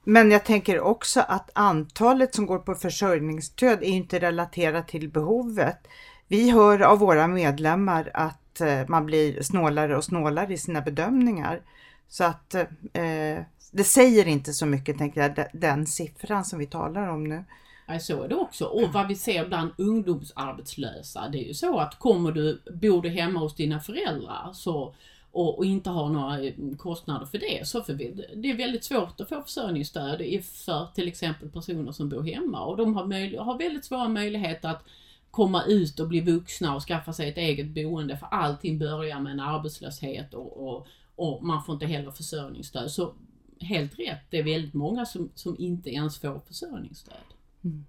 Men 0.03 0.31
jag 0.31 0.45
tänker 0.45 0.79
också 0.79 1.19
att 1.27 1.49
antalet 1.53 2.35
som 2.35 2.45
går 2.45 2.59
på 2.59 2.75
försörjningsstöd 2.75 3.83
är 3.83 3.87
inte 3.87 4.19
relaterat 4.19 4.87
till 4.87 5.09
behovet. 5.09 5.87
Vi 6.27 6.49
hör 6.49 6.81
av 6.81 6.99
våra 6.99 7.27
medlemmar 7.27 8.11
att 8.13 8.61
eh, 8.61 8.87
man 8.87 9.05
blir 9.05 9.41
snålare 9.41 9.97
och 9.97 10.03
snålare 10.03 10.53
i 10.53 10.57
sina 10.57 10.81
bedömningar. 10.81 11.61
Så 12.07 12.23
att 12.23 12.55
eh, 12.55 13.43
det 13.71 13.83
säger 13.83 14.27
inte 14.27 14.53
så 14.53 14.65
mycket, 14.65 14.97
tänker 14.97 15.21
jag, 15.21 15.45
den 15.53 15.85
siffran 15.85 16.45
som 16.45 16.59
vi 16.59 16.65
talar 16.65 17.07
om 17.07 17.23
nu. 17.23 17.43
Ja, 17.87 17.99
så 17.99 18.23
är 18.23 18.27
det 18.27 18.35
också. 18.35 18.65
Och 18.65 18.93
vad 18.93 19.07
vi 19.07 19.15
ser 19.15 19.47
bland 19.47 19.71
ungdomsarbetslösa, 19.77 21.29
det 21.29 21.37
är 21.37 21.47
ju 21.47 21.53
så 21.53 21.79
att 21.79 21.99
kommer 21.99 22.31
du, 22.31 22.61
bor 22.81 23.01
du 23.01 23.09
hemma 23.09 23.39
hos 23.39 23.55
dina 23.55 23.79
föräldrar 23.79 24.49
så 24.53 24.95
och, 25.37 25.57
och, 25.57 25.65
inte 25.65 25.89
har 25.89 26.09
några 26.09 26.43
eh, 26.43 26.53
kostnader 26.77 27.25
för 27.25 27.37
det. 27.37 27.67
Så 27.67 27.83
för 27.83 27.93
vi, 27.93 28.25
det 28.35 28.51
är 28.51 28.57
väldigt 28.57 28.83
svårt 28.83 29.21
att 29.21 29.29
få 29.29 29.41
försörjningsstöd 29.41 30.43
för 30.43 30.87
till 30.95 31.07
exempel 31.07 31.49
personer 31.49 31.91
som 31.91 32.09
bor 32.09 32.23
hemma 32.23 32.65
och 32.65 32.77
de 32.77 32.95
har, 32.95 33.05
möj, 33.05 33.37
har 33.37 33.57
väldigt 33.57 33.85
svåra 33.85 34.07
möjligheter 34.07 34.69
att 34.69 34.83
komma 35.31 35.63
ut 35.63 35.99
och 35.99 36.07
bli 36.07 36.19
vuxna 36.19 36.75
och 36.75 36.83
skaffa 36.83 37.13
sig 37.13 37.29
ett 37.29 37.37
eget 37.37 37.67
boende 37.67 38.17
för 38.17 38.27
allting 38.31 38.79
börjar 38.79 39.19
med 39.19 39.31
en 39.31 39.39
arbetslöshet 39.39 40.33
och, 40.33 40.67
och, 40.67 40.87
och 41.15 41.43
man 41.43 41.63
får 41.63 41.73
inte 41.73 41.85
heller 41.85 42.11
försörjningsstöd. 42.11 42.91
Så 42.91 43.13
helt 43.59 43.99
rätt, 43.99 44.21
det 44.29 44.39
är 44.39 44.43
väldigt 44.43 44.73
många 44.73 45.05
som, 45.05 45.29
som 45.35 45.55
inte 45.59 45.89
ens 45.89 46.19
får 46.19 46.41
försörjningsstöd. 46.47 47.15
Mm. 47.63 47.85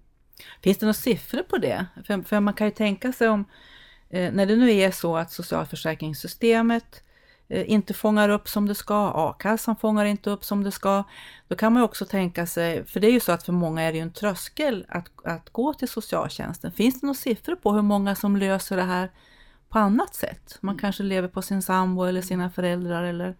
Finns 0.61 0.77
det 0.77 0.85
några 0.85 0.93
siffror 0.93 1.43
på 1.43 1.57
det? 1.57 1.85
För, 2.05 2.21
för 2.21 2.39
man 2.39 2.53
kan 2.53 2.67
ju 2.67 2.71
tänka 2.71 3.13
sig 3.13 3.29
om, 3.29 3.45
eh, 4.09 4.33
när 4.33 4.45
det 4.45 4.55
nu 4.55 4.71
är 4.71 4.91
så 4.91 5.17
att 5.17 5.31
socialförsäkringssystemet 5.31 7.03
Eh, 7.03 7.08
inte 7.49 7.93
fångar 7.93 8.29
upp 8.29 8.49
som 8.49 8.67
det 8.67 8.75
ska, 8.75 9.11
a-kassan 9.15 9.75
fångar 9.75 10.05
inte 10.05 10.29
upp 10.29 10.43
som 10.43 10.63
det 10.63 10.71
ska. 10.71 11.03
Då 11.47 11.55
kan 11.55 11.73
man 11.73 11.83
också 11.83 12.05
tänka 12.05 12.47
sig, 12.47 12.85
för 12.85 12.99
det 12.99 13.07
är 13.07 13.11
ju 13.11 13.19
så 13.19 13.31
att 13.31 13.43
för 13.43 13.53
många 13.53 13.81
är 13.81 13.91
det 13.91 13.97
ju 13.97 14.01
en 14.01 14.13
tröskel 14.13 14.85
att, 14.89 15.09
att 15.23 15.49
gå 15.49 15.73
till 15.73 15.87
socialtjänsten. 15.87 16.71
Finns 16.71 17.01
det 17.01 17.07
några 17.07 17.17
siffror 17.17 17.55
på 17.55 17.71
hur 17.71 17.81
många 17.81 18.15
som 18.15 18.37
löser 18.37 18.77
det 18.77 18.83
här 18.83 19.11
på 19.69 19.79
annat 19.79 20.15
sätt? 20.15 20.57
Man 20.61 20.73
mm. 20.73 20.79
kanske 20.79 21.03
lever 21.03 21.27
på 21.27 21.41
sin 21.41 21.61
sambo 21.61 22.03
eller 22.03 22.21
sina 22.21 22.49
föräldrar 22.49 23.03
eller 23.03 23.35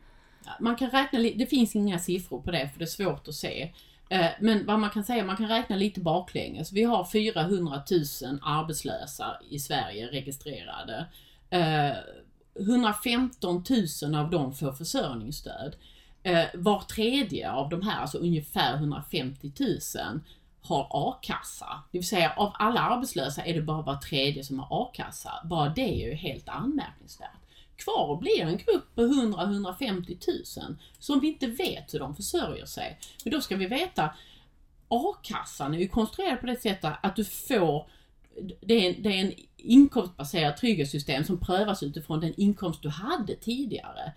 man 0.60 0.76
kan 0.76 0.90
räkna, 0.90 1.20
det 1.20 1.46
finns 1.50 1.76
inga 1.76 2.00
siffror 2.00 2.42
på 2.42 2.52
det 2.52 2.70
för 2.70 2.80
det 2.80 2.86
är 2.86 2.88
svårt 2.88 3.28
att 3.28 3.34
se. 3.34 3.74
Eh, 4.10 4.26
Men 4.40 4.66
vad 4.66 4.80
man 4.80 4.90
kan 4.90 5.04
säga, 5.04 5.26
man 5.26 5.38
kan 5.38 5.48
räkna 5.48 5.76
lite 5.76 6.00
baklänges. 6.00 6.72
Vi 6.72 6.84
har 6.84 7.06
400 7.06 7.84
000 7.92 8.40
arbetslösa 8.42 9.38
i 9.50 9.60
Sverige 9.60 10.08
registrerade. 10.08 11.06
115 12.60 13.64
000 14.02 14.16
av 14.16 14.30
dem 14.30 14.54
får 14.54 14.72
försörjningsstöd. 14.72 15.76
Eh, 16.24 16.46
var 16.54 16.82
tredje 16.82 17.52
av 17.52 17.70
de 17.70 17.82
här, 17.82 18.02
alltså 18.02 18.18
ungefär 18.18 18.74
150 18.74 19.52
000, 19.60 20.20
har 20.62 20.88
a-kassa. 20.92 21.84
Det 21.92 21.98
vill 21.98 22.08
säga 22.08 22.34
av 22.38 22.52
alla 22.54 22.80
arbetslösa 22.80 23.46
är 23.46 23.54
det 23.54 23.62
bara 23.62 23.82
var 23.82 23.96
tredje 23.96 24.44
som 24.44 24.60
har 24.60 24.84
a-kassa. 24.84 25.32
Bara 25.46 25.70
det 25.70 26.04
är 26.04 26.10
ju 26.10 26.14
helt 26.14 26.50
anmärkningsvärt. 26.50 27.30
Kvar 27.76 28.18
blir 28.18 28.42
en 28.42 28.58
grupp 28.58 28.96
på 28.96 29.02
100-150 29.02 30.66
000 30.68 30.78
som 31.00 31.20
vi 31.20 31.28
inte 31.28 31.48
vet 31.48 31.94
hur 31.94 32.00
de 32.00 32.16
försörjer 32.16 32.66
sig. 32.66 33.00
Men 33.24 33.34
då 33.34 33.42
ska 33.42 33.56
vi 33.56 33.66
veta, 33.66 34.14
a-kassan 34.88 35.74
är 35.74 35.78
ju 35.80 35.88
konstruerad 35.88 36.40
på 36.40 36.46
det 36.46 36.62
sättet 36.62 36.94
att 37.02 37.16
du 37.16 37.26
får 37.26 37.90
det 38.62 38.74
är, 38.74 38.90
en, 38.90 39.04
det 39.04 39.10
är 39.10 39.26
en 39.26 39.34
inkomstbaserad 39.58 40.58
trygghetssystem 40.58 41.24
som 41.24 41.40
prövas 41.40 41.84
utifrån 41.84 42.20
den 42.20 42.34
inkomst 42.38 42.84
du 42.84 42.90
hade 42.90 43.36
tidigare. 43.36 44.14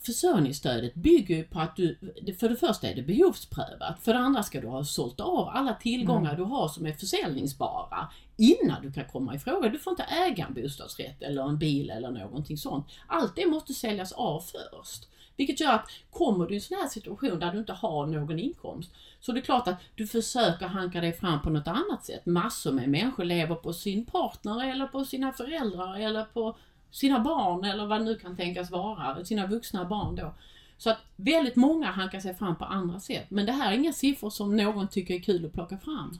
Försörjningsstödet 0.00 0.94
bygger 0.94 1.36
ju 1.36 1.44
på 1.44 1.60
att 1.60 1.76
du, 1.76 1.98
för 2.40 2.48
det 2.48 2.56
första 2.56 2.88
är 2.88 2.94
det 2.94 3.02
behovsprövat, 3.02 4.00
för 4.00 4.12
det 4.12 4.18
andra 4.18 4.42
ska 4.42 4.60
du 4.60 4.66
ha 4.66 4.84
sålt 4.84 5.20
av 5.20 5.48
alla 5.48 5.74
tillgångar 5.74 6.36
du 6.36 6.42
har 6.42 6.68
som 6.68 6.86
är 6.86 6.92
försäljningsbara 6.92 8.08
innan 8.36 8.82
du 8.82 8.92
kan 8.92 9.04
komma 9.04 9.34
i 9.34 9.38
fråga. 9.38 9.68
Du 9.68 9.78
får 9.78 9.90
inte 9.90 10.02
äga 10.02 10.46
en 10.46 10.54
bostadsrätt 10.54 11.22
eller 11.22 11.48
en 11.48 11.58
bil 11.58 11.90
eller 11.90 12.10
någonting 12.10 12.56
sånt. 12.56 12.86
Allt 13.06 13.36
det 13.36 13.46
måste 13.46 13.74
säljas 13.74 14.12
av 14.12 14.40
först. 14.40 15.08
Vilket 15.42 15.60
gör 15.60 15.72
att 15.72 15.90
kommer 16.10 16.46
du 16.46 16.52
i 16.54 16.56
en 16.56 16.62
sån 16.62 16.78
här 16.78 16.88
situation 16.88 17.38
där 17.38 17.52
du 17.52 17.58
inte 17.58 17.72
har 17.72 18.06
någon 18.06 18.38
inkomst 18.38 18.90
så 19.20 19.32
det 19.32 19.40
är 19.40 19.42
klart 19.42 19.68
att 19.68 19.76
du 19.94 20.06
försöker 20.06 20.66
hanka 20.66 21.00
dig 21.00 21.12
fram 21.12 21.42
på 21.42 21.50
något 21.50 21.66
annat 21.66 22.04
sätt. 22.04 22.26
Massor 22.26 22.72
med 22.72 22.88
människor 22.88 23.24
lever 23.24 23.54
på 23.54 23.72
sin 23.72 24.04
partner 24.04 24.70
eller 24.70 24.86
på 24.86 25.04
sina 25.04 25.32
föräldrar 25.32 26.00
eller 26.00 26.24
på 26.24 26.56
sina 26.90 27.20
barn 27.20 27.64
eller 27.64 27.86
vad 27.86 28.00
det 28.00 28.04
nu 28.04 28.18
kan 28.18 28.36
tänkas 28.36 28.70
vara, 28.70 29.24
sina 29.24 29.46
vuxna 29.46 29.84
barn 29.84 30.16
då. 30.16 30.34
Så 30.78 30.90
att 30.90 30.98
väldigt 31.16 31.56
många 31.56 31.90
hankar 31.90 32.20
sig 32.20 32.34
fram 32.34 32.56
på 32.56 32.64
andra 32.64 33.00
sätt. 33.00 33.26
Men 33.28 33.46
det 33.46 33.52
här 33.52 33.72
är 33.72 33.76
inga 33.76 33.92
siffror 33.92 34.30
som 34.30 34.56
någon 34.56 34.88
tycker 34.88 35.14
är 35.14 35.20
kul 35.20 35.46
att 35.46 35.52
plocka 35.52 35.78
fram. 35.78 36.18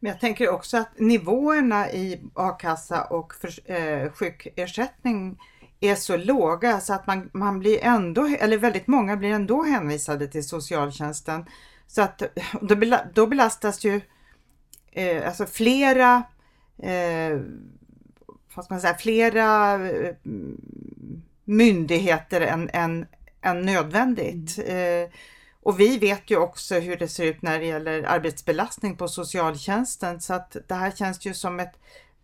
Men 0.00 0.10
jag 0.10 0.20
tänker 0.20 0.48
också 0.48 0.76
att 0.76 0.98
nivåerna 0.98 1.90
i 1.90 2.20
a-kassa 2.34 3.04
och 3.04 3.34
för, 3.34 3.72
eh, 3.72 4.12
sjukersättning 4.12 5.38
är 5.82 5.94
så 5.94 6.16
låga 6.16 6.80
så 6.80 6.94
att 6.94 7.06
man, 7.06 7.30
man 7.32 7.58
blir 7.58 7.78
ändå, 7.84 8.26
eller 8.38 8.58
väldigt 8.58 8.86
många 8.86 9.16
blir 9.16 9.30
ändå 9.30 9.62
hänvisade 9.62 10.26
till 10.26 10.48
socialtjänsten. 10.48 11.44
Så 11.86 12.02
att 12.02 12.22
då, 12.60 12.76
bela, 12.76 13.00
då 13.14 13.26
belastas 13.26 13.84
ju 13.84 14.00
eh, 14.92 15.26
alltså 15.26 15.46
flera 15.46 16.22
eh, 16.78 17.40
vad 18.54 18.64
ska 18.64 18.74
man 18.74 18.80
säga, 18.80 18.94
flera 18.94 19.74
eh, 19.74 20.14
myndigheter 21.44 22.40
än, 22.40 22.70
än, 22.72 23.06
än 23.42 23.62
nödvändigt. 23.62 24.58
Eh, 24.58 25.10
och 25.62 25.80
vi 25.80 25.98
vet 25.98 26.30
ju 26.30 26.36
också 26.36 26.74
hur 26.74 26.96
det 26.96 27.08
ser 27.08 27.24
ut 27.24 27.42
när 27.42 27.58
det 27.58 27.66
gäller 27.66 28.02
arbetsbelastning 28.02 28.96
på 28.96 29.08
socialtjänsten 29.08 30.20
så 30.20 30.34
att 30.34 30.56
det 30.66 30.74
här 30.74 30.90
känns 30.90 31.26
ju 31.26 31.34
som 31.34 31.60
ett 31.60 31.74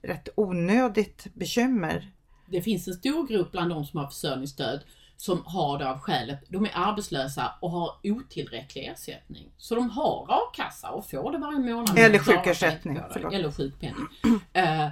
rätt 0.02 0.28
onödigt 0.34 1.26
bekymmer. 1.34 2.12
Det 2.50 2.62
finns 2.62 2.88
en 2.88 2.94
stor 2.94 3.26
grupp 3.26 3.52
bland 3.52 3.70
de 3.70 3.84
som 3.84 4.00
har 4.00 4.06
försörjningsstöd 4.06 4.80
som 5.16 5.42
har 5.46 5.78
det 5.78 5.90
av 5.90 5.98
skälet, 5.98 6.44
de 6.48 6.64
är 6.64 6.70
arbetslösa 6.74 7.52
och 7.60 7.70
har 7.70 7.94
otillräcklig 8.02 8.84
ersättning. 8.84 9.50
Så 9.56 9.74
de 9.74 9.90
har 9.90 10.26
a-kassa 10.28 10.90
och 10.90 11.10
får 11.10 11.32
det 11.32 11.38
varje 11.38 11.58
månad. 11.58 11.98
Eller 11.98 12.18
sjukersättning. 12.18 12.96
Eller 13.32 13.52
sjukpenning. 13.52 14.06
Eh, 14.52 14.88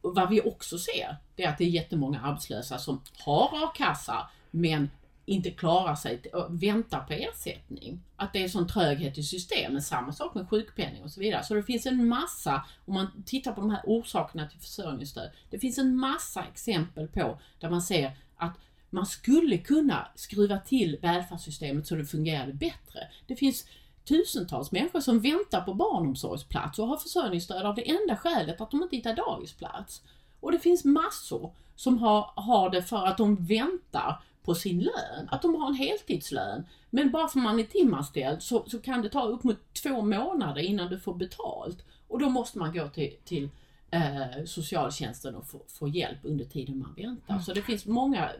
vad 0.00 0.30
vi 0.30 0.40
också 0.40 0.78
ser, 0.78 1.16
det 1.36 1.44
är 1.44 1.48
att 1.48 1.58
det 1.58 1.64
är 1.64 1.68
jättemånga 1.68 2.20
arbetslösa 2.20 2.78
som 2.78 3.02
har 3.24 3.64
a-kassa 3.64 4.28
men 4.50 4.90
inte 5.32 5.50
klarar 5.50 5.94
sig 5.94 6.22
och 6.32 6.62
väntar 6.62 7.00
på 7.00 7.12
ersättning. 7.12 8.00
Att 8.16 8.32
det 8.32 8.44
är 8.44 8.48
sån 8.48 8.68
tröghet 8.68 9.18
i 9.18 9.22
systemet, 9.22 9.84
samma 9.84 10.12
sak 10.12 10.34
med 10.34 10.48
sjukpenning 10.48 11.02
och 11.02 11.10
så 11.10 11.20
vidare. 11.20 11.44
Så 11.44 11.54
det 11.54 11.62
finns 11.62 11.86
en 11.86 12.08
massa, 12.08 12.64
om 12.84 12.94
man 12.94 13.22
tittar 13.26 13.52
på 13.52 13.60
de 13.60 13.70
här 13.70 13.82
orsakerna 13.84 14.48
till 14.48 14.60
försörjningsstöd, 14.60 15.30
det 15.50 15.58
finns 15.58 15.78
en 15.78 15.96
massa 15.96 16.44
exempel 16.44 17.08
på 17.08 17.38
där 17.60 17.70
man 17.70 17.82
ser 17.82 18.16
att 18.36 18.58
man 18.90 19.06
skulle 19.06 19.58
kunna 19.58 20.08
skruva 20.14 20.58
till 20.58 20.98
välfärdssystemet 21.02 21.86
så 21.86 21.94
det 21.94 22.04
fungerade 22.04 22.52
bättre. 22.52 23.08
Det 23.26 23.36
finns 23.36 23.66
tusentals 24.04 24.72
människor 24.72 25.00
som 25.00 25.20
väntar 25.20 25.60
på 25.60 25.74
barnomsorgsplats 25.74 26.78
och 26.78 26.86
har 26.86 26.96
försörjningsstöd 26.96 27.66
av 27.66 27.74
det 27.74 27.90
enda 27.90 28.16
skälet 28.16 28.60
att 28.60 28.70
de 28.70 28.82
inte 28.82 28.96
hittar 28.96 29.16
dagisplats. 29.16 30.02
Och 30.40 30.52
det 30.52 30.58
finns 30.58 30.84
massor 30.84 31.52
som 31.76 31.98
har, 31.98 32.30
har 32.34 32.70
det 32.70 32.82
för 32.82 33.06
att 33.06 33.18
de 33.18 33.36
väntar 33.36 34.22
på 34.42 34.54
sin 34.54 34.80
lön, 34.80 35.28
att 35.28 35.42
de 35.42 35.54
har 35.54 35.68
en 35.68 35.74
heltidslön. 35.74 36.66
Men 36.90 37.10
bara 37.10 37.28
för 37.28 37.38
man 37.38 37.60
är 37.60 37.64
timanställd 37.64 38.42
så, 38.42 38.64
så 38.68 38.78
kan 38.78 39.02
det 39.02 39.08
ta 39.08 39.22
upp 39.22 39.44
mot 39.44 39.74
två 39.82 40.02
månader 40.02 40.62
innan 40.62 40.90
du 40.90 40.98
får 40.98 41.14
betalt. 41.14 41.84
Och 42.08 42.18
då 42.18 42.28
måste 42.28 42.58
man 42.58 42.72
gå 42.72 42.88
till, 42.88 43.16
till 43.24 43.48
eh, 43.90 44.44
socialtjänsten 44.46 45.34
och 45.34 45.46
få, 45.46 45.62
få 45.68 45.88
hjälp 45.88 46.18
under 46.22 46.44
tiden 46.44 46.78
man 46.78 46.94
väntar. 46.94 47.38
Så 47.38 47.52
det 47.52 47.62
finns 47.62 47.86
många 47.86 48.30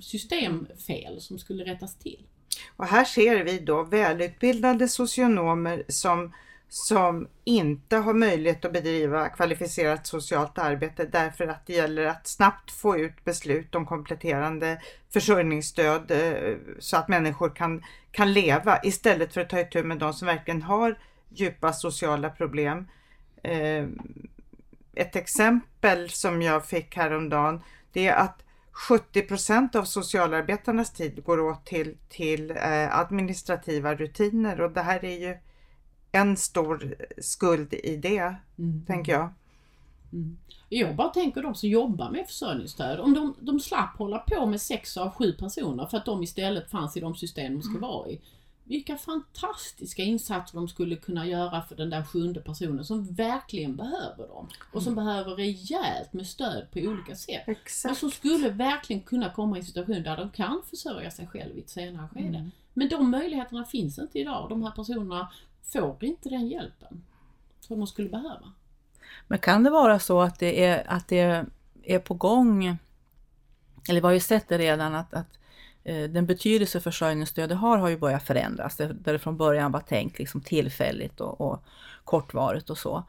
systemfel 0.00 1.20
som 1.20 1.38
skulle 1.38 1.64
rättas 1.64 1.98
till. 1.98 2.26
Och 2.76 2.86
här 2.86 3.04
ser 3.04 3.44
vi 3.44 3.58
då 3.58 3.82
välutbildade 3.82 4.88
socionomer 4.88 5.84
som, 5.88 6.32
som 6.72 7.28
inte 7.44 7.96
har 7.96 8.14
möjlighet 8.14 8.64
att 8.64 8.72
bedriva 8.72 9.28
kvalificerat 9.28 10.06
socialt 10.06 10.58
arbete 10.58 11.04
därför 11.04 11.46
att 11.46 11.66
det 11.66 11.72
gäller 11.72 12.06
att 12.06 12.26
snabbt 12.26 12.70
få 12.70 12.98
ut 12.98 13.24
beslut 13.24 13.74
om 13.74 13.86
kompletterande 13.86 14.80
försörjningsstöd 15.12 16.10
eh, 16.10 16.56
så 16.78 16.96
att 16.96 17.08
människor 17.08 17.50
kan, 17.50 17.84
kan 18.10 18.32
leva 18.32 18.80
istället 18.82 19.34
för 19.34 19.40
att 19.40 19.50
ta 19.50 19.60
itu 19.60 19.82
med 19.82 19.98
de 19.98 20.14
som 20.14 20.26
verkligen 20.26 20.62
har 20.62 20.98
djupa 21.28 21.72
sociala 21.72 22.30
problem. 22.30 22.88
Eh, 23.42 23.86
ett 24.94 25.16
exempel 25.16 26.10
som 26.10 26.42
jag 26.42 26.66
fick 26.66 26.96
häromdagen 26.96 27.62
det 27.92 28.06
är 28.06 28.14
att 28.14 28.42
70 28.72 29.78
av 29.78 29.84
socialarbetarnas 29.84 30.92
tid 30.92 31.24
går 31.24 31.40
åt 31.40 31.66
till, 31.66 31.96
till 32.08 32.50
eh, 32.50 32.98
administrativa 32.98 33.94
rutiner 33.94 34.60
och 34.60 34.70
det 34.70 34.82
här 34.82 35.04
är 35.04 35.18
ju 35.18 35.36
en 36.12 36.36
stor 36.36 36.94
skuld 37.18 37.74
i 37.74 37.96
det, 37.96 38.34
tänker 38.86 39.12
jag. 39.12 39.30
Jag 40.68 40.96
bara 40.96 41.08
tänker 41.08 41.42
de 41.42 41.54
som 41.54 41.68
jobbar 41.68 42.10
med 42.10 42.26
försörjningsstöd, 42.26 43.00
om 43.00 43.14
de, 43.14 43.34
de 43.40 43.60
slapp 43.60 43.98
hålla 43.98 44.18
på 44.18 44.46
med 44.46 44.60
sex 44.60 44.96
av 44.96 45.10
sju 45.10 45.32
personer 45.32 45.86
för 45.86 45.96
att 45.96 46.04
de 46.04 46.22
istället 46.22 46.70
fanns 46.70 46.96
i 46.96 47.00
de 47.00 47.14
system 47.14 47.54
de 47.54 47.62
ska 47.62 47.78
vara 47.78 48.10
i. 48.10 48.20
Vilka 48.64 48.96
fantastiska 48.96 50.02
insatser 50.02 50.58
de 50.58 50.68
skulle 50.68 50.96
kunna 50.96 51.26
göra 51.26 51.62
för 51.62 51.76
den 51.76 51.90
där 51.90 52.04
sjunde 52.04 52.40
personen 52.40 52.84
som 52.84 53.04
verkligen 53.14 53.76
behöver 53.76 54.28
dem. 54.28 54.48
Och 54.72 54.82
som 54.82 54.94
behöver 54.94 55.34
rejält 55.34 56.12
med 56.12 56.26
stöd 56.26 56.66
på 56.72 56.78
olika 56.78 57.16
sätt. 57.16 57.42
Men 57.46 57.56
Exakt. 57.56 57.98
som 57.98 58.10
skulle 58.10 58.48
verkligen 58.48 59.02
kunna 59.02 59.30
komma 59.30 59.56
i 59.56 59.60
en 59.60 59.66
situation 59.66 60.02
där 60.02 60.16
de 60.16 60.30
kan 60.30 60.62
försörja 60.70 61.10
sig 61.10 61.26
själv 61.26 61.56
i 61.56 61.60
ett 61.60 61.70
senare 61.70 62.08
skede. 62.08 62.50
Men 62.74 62.88
de 62.88 63.10
möjligheterna 63.10 63.64
finns 63.64 63.98
inte 63.98 64.18
idag. 64.18 64.48
De 64.48 64.62
här 64.62 64.70
personerna 64.70 65.32
får 65.62 66.04
inte 66.04 66.28
den 66.28 66.48
hjälpen 66.48 67.02
som 67.60 67.78
de 67.78 67.86
skulle 67.86 68.08
behöva. 68.08 68.52
Men 69.26 69.38
kan 69.38 69.62
det 69.62 69.70
vara 69.70 69.98
så 69.98 70.20
att 70.20 70.38
det 70.38 70.64
är, 70.64 70.84
att 70.86 71.08
det 71.08 71.44
är 71.82 71.98
på 71.98 72.14
gång, 72.14 72.76
eller 73.88 74.00
vi 74.00 74.06
har 74.06 74.12
ju 74.12 74.20
sett 74.20 74.48
det 74.48 74.58
redan, 74.58 74.94
att, 74.94 75.14
att 75.14 75.38
eh, 75.84 76.10
den 76.10 76.26
betydelse 76.26 76.80
försörjningsstödet 76.80 77.58
har, 77.58 77.78
har 77.78 77.88
ju 77.88 77.98
börjat 77.98 78.22
förändras. 78.22 78.76
Där 78.76 78.92
där 78.92 79.12
det 79.12 79.18
från 79.18 79.36
början 79.36 79.72
var 79.72 79.80
tänkt 79.80 80.18
liksom 80.18 80.40
tillfälligt 80.40 81.20
och, 81.20 81.40
och 81.40 81.64
kortvarigt 82.04 82.70
och 82.70 82.78
så. 82.78 83.04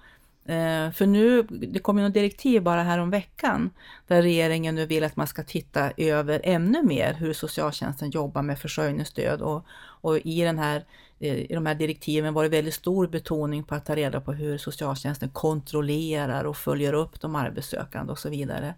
Eh, 0.45 0.91
för 0.91 1.05
nu, 1.05 1.43
det 1.43 1.79
kom 1.79 1.97
ju 1.97 2.03
något 2.03 2.13
direktiv 2.13 2.63
bara 2.63 2.83
här 2.83 2.99
om 2.99 3.09
veckan 3.09 3.69
där 4.07 4.21
regeringen 4.21 4.75
nu 4.75 4.85
vill 4.85 5.03
att 5.03 5.15
man 5.15 5.27
ska 5.27 5.43
titta 5.43 5.91
över 5.97 6.41
ännu 6.43 6.83
mer 6.83 7.13
hur 7.13 7.33
socialtjänsten 7.33 8.09
jobbar 8.09 8.41
med 8.41 8.59
försörjningsstöd 8.59 9.41
och, 9.41 9.65
och 9.73 10.17
i, 10.17 10.41
den 10.41 10.59
här, 10.59 10.75
eh, 10.77 10.83
i 11.21 11.53
de 11.53 11.65
här 11.65 11.75
direktiven 11.75 12.33
var 12.33 12.43
det 12.43 12.49
väldigt 12.49 12.73
stor 12.73 13.07
betoning 13.07 13.63
på 13.63 13.75
att 13.75 13.85
ta 13.85 13.95
reda 13.95 14.21
på 14.21 14.33
hur 14.33 14.57
socialtjänsten 14.57 15.29
kontrollerar 15.29 16.43
och 16.43 16.57
följer 16.57 16.93
upp 16.93 17.21
de 17.21 17.35
arbetssökande 17.35 18.11
och 18.11 18.19
så 18.19 18.29
vidare. 18.29 18.75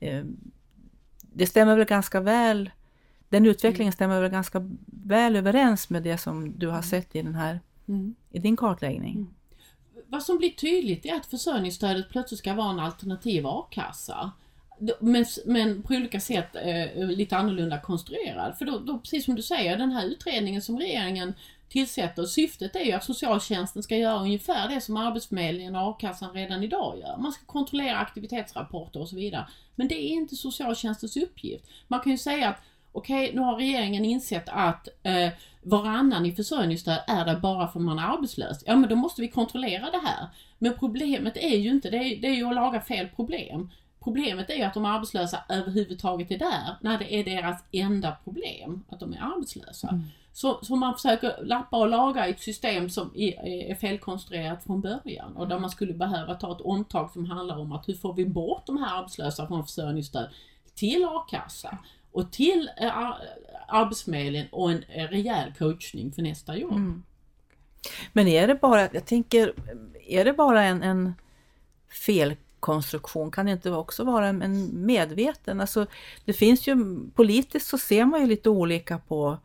Eh, 0.00 0.24
Det 1.32 1.46
stämmer 1.46 1.76
väl 1.76 1.86
ganska 1.86 2.20
väl, 2.20 2.70
den 3.28 3.46
utvecklingen 3.46 3.92
stämmer 3.92 4.20
väl 4.20 4.30
ganska 4.30 4.70
väl 4.86 5.36
överens 5.36 5.90
med 5.90 6.02
det 6.02 6.18
som 6.18 6.58
du 6.58 6.68
har 6.68 6.82
sett 6.82 7.16
i 7.16 7.22
den 7.22 7.34
här, 7.34 7.60
i 8.30 8.38
din 8.38 8.56
kartläggning? 8.56 9.26
Vad 10.06 10.22
som 10.22 10.38
blir 10.38 10.50
tydligt 10.50 11.06
är 11.06 11.14
att 11.14 11.26
försörjningsstödet 11.26 12.08
plötsligt 12.10 12.38
ska 12.38 12.54
vara 12.54 12.70
en 12.70 12.80
alternativ 12.80 13.46
a-kassa. 13.46 14.32
men, 15.00 15.24
men 15.46 15.82
på 15.82 15.94
olika 15.94 16.20
sätt 16.20 16.56
eh, 16.56 17.06
lite 17.06 17.36
annorlunda 17.36 17.80
konstruerad. 17.80 18.58
För 18.58 18.64
då, 18.64 18.78
då, 18.78 18.98
precis 18.98 19.24
som 19.24 19.34
du 19.34 19.42
säger, 19.42 19.76
den 19.76 19.92
här 19.92 20.06
utredningen 20.06 20.62
som 20.62 20.78
regeringen 20.78 21.34
tillsätter, 21.70 22.24
syftet 22.24 22.76
är 22.76 22.84
ju 22.84 22.92
att 22.92 23.04
socialtjänsten 23.04 23.82
ska 23.82 23.96
göra 23.96 24.20
ungefär 24.20 24.68
det 24.68 24.80
som 24.80 24.96
Arbetsförmedlingen 24.96 25.76
och 25.76 25.88
a-kassan 25.90 26.34
redan 26.34 26.62
idag 26.62 26.98
gör. 26.98 27.16
Man 27.16 27.32
ska 27.32 27.44
kontrollera 27.46 27.98
aktivitetsrapporter 27.98 29.00
och 29.00 29.08
så 29.08 29.16
vidare. 29.16 29.46
Men 29.74 29.88
det 29.88 29.94
är 29.94 30.08
inte 30.08 30.36
socialtjänstens 30.36 31.16
uppgift. 31.16 31.64
Man 31.88 32.00
kan 32.00 32.12
ju 32.12 32.18
säga 32.18 32.48
att 32.48 32.62
okej, 32.92 33.24
okay, 33.24 33.36
nu 33.36 33.40
har 33.40 33.56
regeringen 33.56 34.04
insett 34.04 34.48
att 34.48 34.88
eh, 35.02 35.28
varannan 35.62 36.26
i 36.26 36.32
försörjningsstöd 36.32 36.98
är 37.06 37.24
det 37.24 37.36
bara 37.36 37.68
för 37.68 37.78
att 37.78 37.84
man 37.84 37.98
är 37.98 38.02
arbetslös. 38.02 38.62
Ja, 38.66 38.76
men 38.76 38.88
då 38.88 38.96
måste 38.96 39.20
vi 39.20 39.28
kontrollera 39.28 39.90
det 39.90 40.00
här. 40.04 40.26
Men 40.58 40.74
problemet 40.78 41.36
är 41.36 41.56
ju 41.56 41.70
inte, 41.70 41.90
det 41.90 41.96
är, 41.96 42.20
det 42.20 42.28
är 42.28 42.34
ju 42.34 42.44
att 42.44 42.54
laga 42.54 42.80
fel 42.80 43.08
problem. 43.16 43.70
Problemet 44.02 44.50
är 44.50 44.54
ju 44.54 44.62
att 44.62 44.74
de 44.74 44.84
arbetslösa 44.84 45.38
överhuvudtaget 45.48 46.30
är 46.30 46.38
där, 46.38 46.76
när 46.80 46.98
det 46.98 47.14
är 47.14 47.24
deras 47.24 47.64
enda 47.72 48.16
problem, 48.24 48.84
att 48.88 49.00
de 49.00 49.12
är 49.12 49.20
arbetslösa. 49.20 49.88
Mm. 49.88 50.04
Så, 50.32 50.58
så 50.62 50.76
man 50.76 50.94
försöker 50.94 51.44
lappa 51.44 51.76
och 51.76 51.88
laga 51.88 52.26
ett 52.26 52.40
system 52.40 52.90
som 52.90 53.12
är, 53.14 53.46
är 53.70 53.74
felkonstruerat 53.74 54.64
från 54.64 54.80
början 54.80 55.36
och 55.36 55.48
där 55.48 55.58
man 55.58 55.70
skulle 55.70 55.94
behöva 55.94 56.34
ta 56.34 56.52
ett 56.52 56.60
omtag 56.60 57.10
som 57.10 57.26
handlar 57.26 57.58
om 57.58 57.72
att 57.72 57.88
hur 57.88 57.94
får 57.94 58.14
vi 58.14 58.26
bort 58.26 58.66
de 58.66 58.76
här 58.76 58.98
arbetslösa 58.98 59.46
från 59.46 59.64
försörjningsstöd 59.64 60.28
till 60.74 61.04
a-kassa 61.04 61.78
och 62.12 62.32
till 62.32 62.70
äh, 62.80 63.12
Arbetsförmedlingen 63.68 64.48
och 64.52 64.70
en 64.70 64.84
äh, 64.88 65.08
rejäl 65.08 65.52
coachning 65.58 66.12
för 66.12 66.22
nästa 66.22 66.56
jobb. 66.56 66.72
Mm. 66.72 67.02
Men 68.12 68.28
är 68.28 68.46
det 68.46 68.54
bara, 68.54 68.88
jag 68.92 69.06
tänker, 69.06 69.54
är 70.06 70.24
det 70.24 70.32
bara 70.32 70.62
en, 70.62 70.82
en 70.82 71.14
felkonstruktion? 72.06 73.30
Kan 73.30 73.46
det 73.46 73.52
inte 73.52 73.70
också 73.70 74.04
vara 74.04 74.28
en 74.28 74.70
medveten? 74.86 75.60
Alltså, 75.60 75.86
det 76.24 76.32
finns 76.32 76.68
ju, 76.68 77.00
politiskt 77.14 77.66
så 77.66 77.78
ser 77.78 78.04
man 78.04 78.20
ju 78.20 78.26
lite 78.26 78.50
olika 78.50 78.98
på 78.98 79.38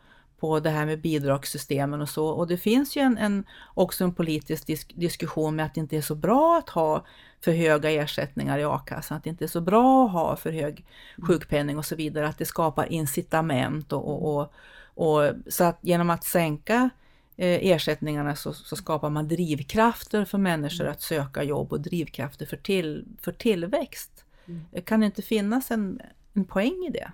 på 0.45 0.59
det 0.59 0.69
här 0.69 0.85
med 0.85 1.01
bidragssystemen 1.01 2.01
och 2.01 2.09
så. 2.09 2.27
Och 2.27 2.47
det 2.47 2.57
finns 2.57 2.97
ju 2.97 3.01
en, 3.01 3.17
en 3.17 3.43
också 3.73 4.03
en 4.03 4.13
politisk 4.13 4.67
disk, 4.67 4.93
diskussion 4.95 5.55
med 5.55 5.65
att 5.65 5.73
det 5.73 5.79
inte 5.79 5.97
är 5.97 6.01
så 6.01 6.15
bra 6.15 6.57
att 6.57 6.69
ha 6.69 7.05
för 7.41 7.51
höga 7.51 7.91
ersättningar 7.91 8.59
i 8.59 8.63
a-kassan, 8.63 9.17
att 9.17 9.23
det 9.23 9.29
inte 9.29 9.45
är 9.45 9.47
så 9.47 9.61
bra 9.61 10.05
att 10.05 10.11
ha 10.11 10.35
för 10.35 10.51
hög 10.51 10.85
sjukpenning 11.27 11.77
och 11.77 11.85
så 11.85 11.95
vidare, 11.95 12.27
att 12.27 12.37
det 12.37 12.45
skapar 12.45 12.91
incitament 12.91 13.93
och, 13.93 14.11
och, 14.11 14.35
och, 14.35 14.53
och 14.95 15.33
så 15.47 15.63
att 15.63 15.79
genom 15.81 16.09
att 16.09 16.23
sänka 16.23 16.89
eh, 17.37 17.71
ersättningarna 17.71 18.35
så, 18.35 18.53
så, 18.53 18.75
skapar 18.75 19.09
man 19.09 19.27
drivkrafter 19.27 20.25
för 20.25 20.37
människor 20.37 20.87
att 20.87 21.01
söka 21.01 21.43
jobb 21.43 21.73
och 21.73 21.81
drivkrafter 21.81 22.45
för, 22.45 22.57
till, 22.57 23.05
för 23.21 23.31
tillväxt. 23.31 24.25
Mm. 24.47 24.83
Kan 24.85 24.99
det 24.99 25.05
inte 25.05 25.21
finnas 25.21 25.71
en, 25.71 26.01
en 26.33 26.45
poäng 26.45 26.85
i 26.87 26.91
det? 26.91 27.11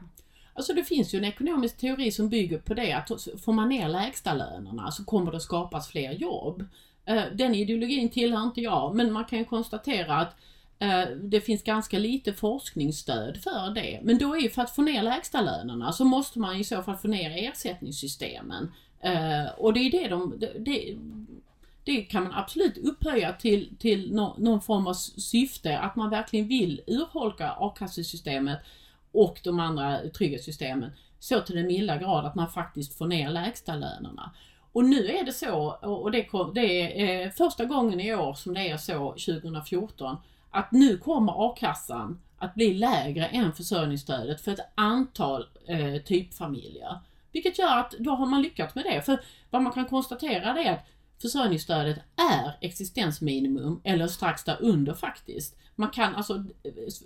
Alltså 0.62 0.74
det 0.74 0.84
finns 0.84 1.13
ju 1.13 1.18
en 1.18 1.25
ekonomisk 1.25 1.77
teori 1.77 2.12
som 2.12 2.30
bygger 2.30 2.58
på 2.58 2.74
det 2.74 2.94
att 2.94 3.12
får 3.44 3.53
man 3.53 3.70
ner 3.70 3.88
lägstalönerna 3.88 4.91
så 4.91 5.06
kommer 5.06 5.32
det 5.32 5.39
skapas 5.39 5.88
fler 5.88 6.12
jobb. 6.12 6.65
Eh, 7.06 7.24
den 7.34 7.56
ideologin 7.56 8.10
tillhör 8.10 8.44
inte 8.44 8.62
jag 8.62 8.96
men 8.96 9.12
man 9.12 9.25
kan 9.25 9.39
ju 9.39 9.46
konstatera 9.46 10.15
att 10.15 10.36
eh, 10.80 11.03
det 11.22 11.41
finns 11.41 11.63
ganska 11.63 12.00
lite 12.00 12.34
forskningsstöd 12.34 13.38
för 13.38 13.74
det. 13.75 14.00
Men 14.03 14.18
då 14.18 14.36
är 14.36 14.39
ju 14.39 14.50
för 14.50 14.62
att 14.62 14.75
få 14.75 14.82
ner 14.82 15.03
lägstalönerna 15.03 15.91
så 15.91 16.06
måste 16.06 16.39
man 16.39 16.56
i 16.56 16.63
så 16.63 16.84
fall 16.84 16.98
få 16.98 17.08
ner 17.08 17.50
ersättningssystemen. 17.50 18.72
Eh, 19.00 19.46
och 19.58 19.74
det 19.74 19.80
är 19.80 19.91
det 19.91 20.08
de... 20.08 20.39
Det, 20.60 20.98
det 21.84 22.01
kan 22.01 22.24
man 22.24 22.34
absolut 22.34 22.77
upphöja 22.77 23.34
till, 23.34 23.75
till 23.80 24.13
någon 24.13 24.62
form 24.62 24.88
av 24.88 24.94
syfte, 24.94 25.80
att 25.80 25.96
man 25.96 26.10
verkligen 26.10 26.48
vill 26.48 26.82
urholka 26.88 27.51
a-kassesystemet 27.60 28.60
och 29.12 29.39
de 29.44 29.60
andra 29.60 29.98
trygghetssystemen 30.18 30.91
så 31.20 31.41
till 31.41 31.56
den 31.56 31.68
milda 31.68 31.98
grad 31.98 32.25
att 32.25 32.36
man 32.36 32.51
faktiskt 32.51 32.98
får 32.98 33.08
ner 33.08 33.30
lägstalönerna. 33.30 34.32
Och 34.72 34.86
nu 34.86 35.08
är 35.08 35.25
det 35.25 35.34
så, 35.34 35.72
och 35.82 36.12
det, 36.12 36.24
kom, 36.24 36.54
det 36.54 37.02
är 37.02 37.26
eh, 37.26 37.32
första 37.32 37.65
gången 37.65 38.00
i 38.00 38.15
år 38.15 38.34
som 38.34 38.54
det 38.54 38.69
är 38.69 38.78
så 38.78 39.10
2014, 39.12 40.17
att 40.52 40.71
nu 40.71 40.97
kommer 40.97 41.50
a-kassan 41.50 42.21
att 42.38 42.56
bli 42.56 42.74
lägre 42.74 43.26
än 43.26 43.54
försörjningsstödet 43.54 44.41
för 44.41 44.52
ett 44.52 44.71
antal 44.76 45.47
eh, 45.67 46.02
typfamiljer. 46.02 47.00
Vilket 47.32 47.60
gör 47.60 47.78
att 47.78 47.91
då 47.91 48.12
har 48.12 48.26
man 48.26 48.41
lyckats 48.41 48.76
med 48.76 48.84
det. 48.84 49.02
För 49.02 49.19
vad 49.50 49.62
man 49.62 49.74
kan 49.74 49.86
konstatera 49.86 50.54
det 50.54 50.67
är 50.67 50.74
att 50.74 50.88
försörjningsstödet 51.21 51.99
är 52.15 52.57
existensminimum 52.62 53.81
eller 53.84 54.07
strax 54.07 54.43
därunder 54.43 54.93
faktiskt. 54.93 55.57
Man 55.75 55.89
kan 55.89 56.15
alltså, 56.15 56.45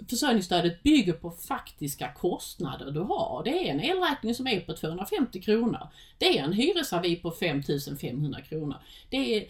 försörjningsstödet 0.10 0.84
bygger 0.84 1.14
på 1.14 1.32
faktiska 1.32 2.14
kostnader 2.14 2.92
du 2.92 3.00
har. 3.00 3.42
Det 3.46 3.70
är 3.70 3.74
en 3.74 3.80
elräkning 3.80 4.36
som 4.36 4.48
är 4.48 4.60
på 4.60 4.74
250 4.74 5.42
kronor. 5.42 5.88
Det 6.18 6.40
är 6.40 6.44
en 6.44 6.54
hyresavi 6.54 7.16
på 7.16 7.32
5500 7.32 8.42
kronor. 8.42 8.78
Det 9.10 9.38
är, 9.38 9.48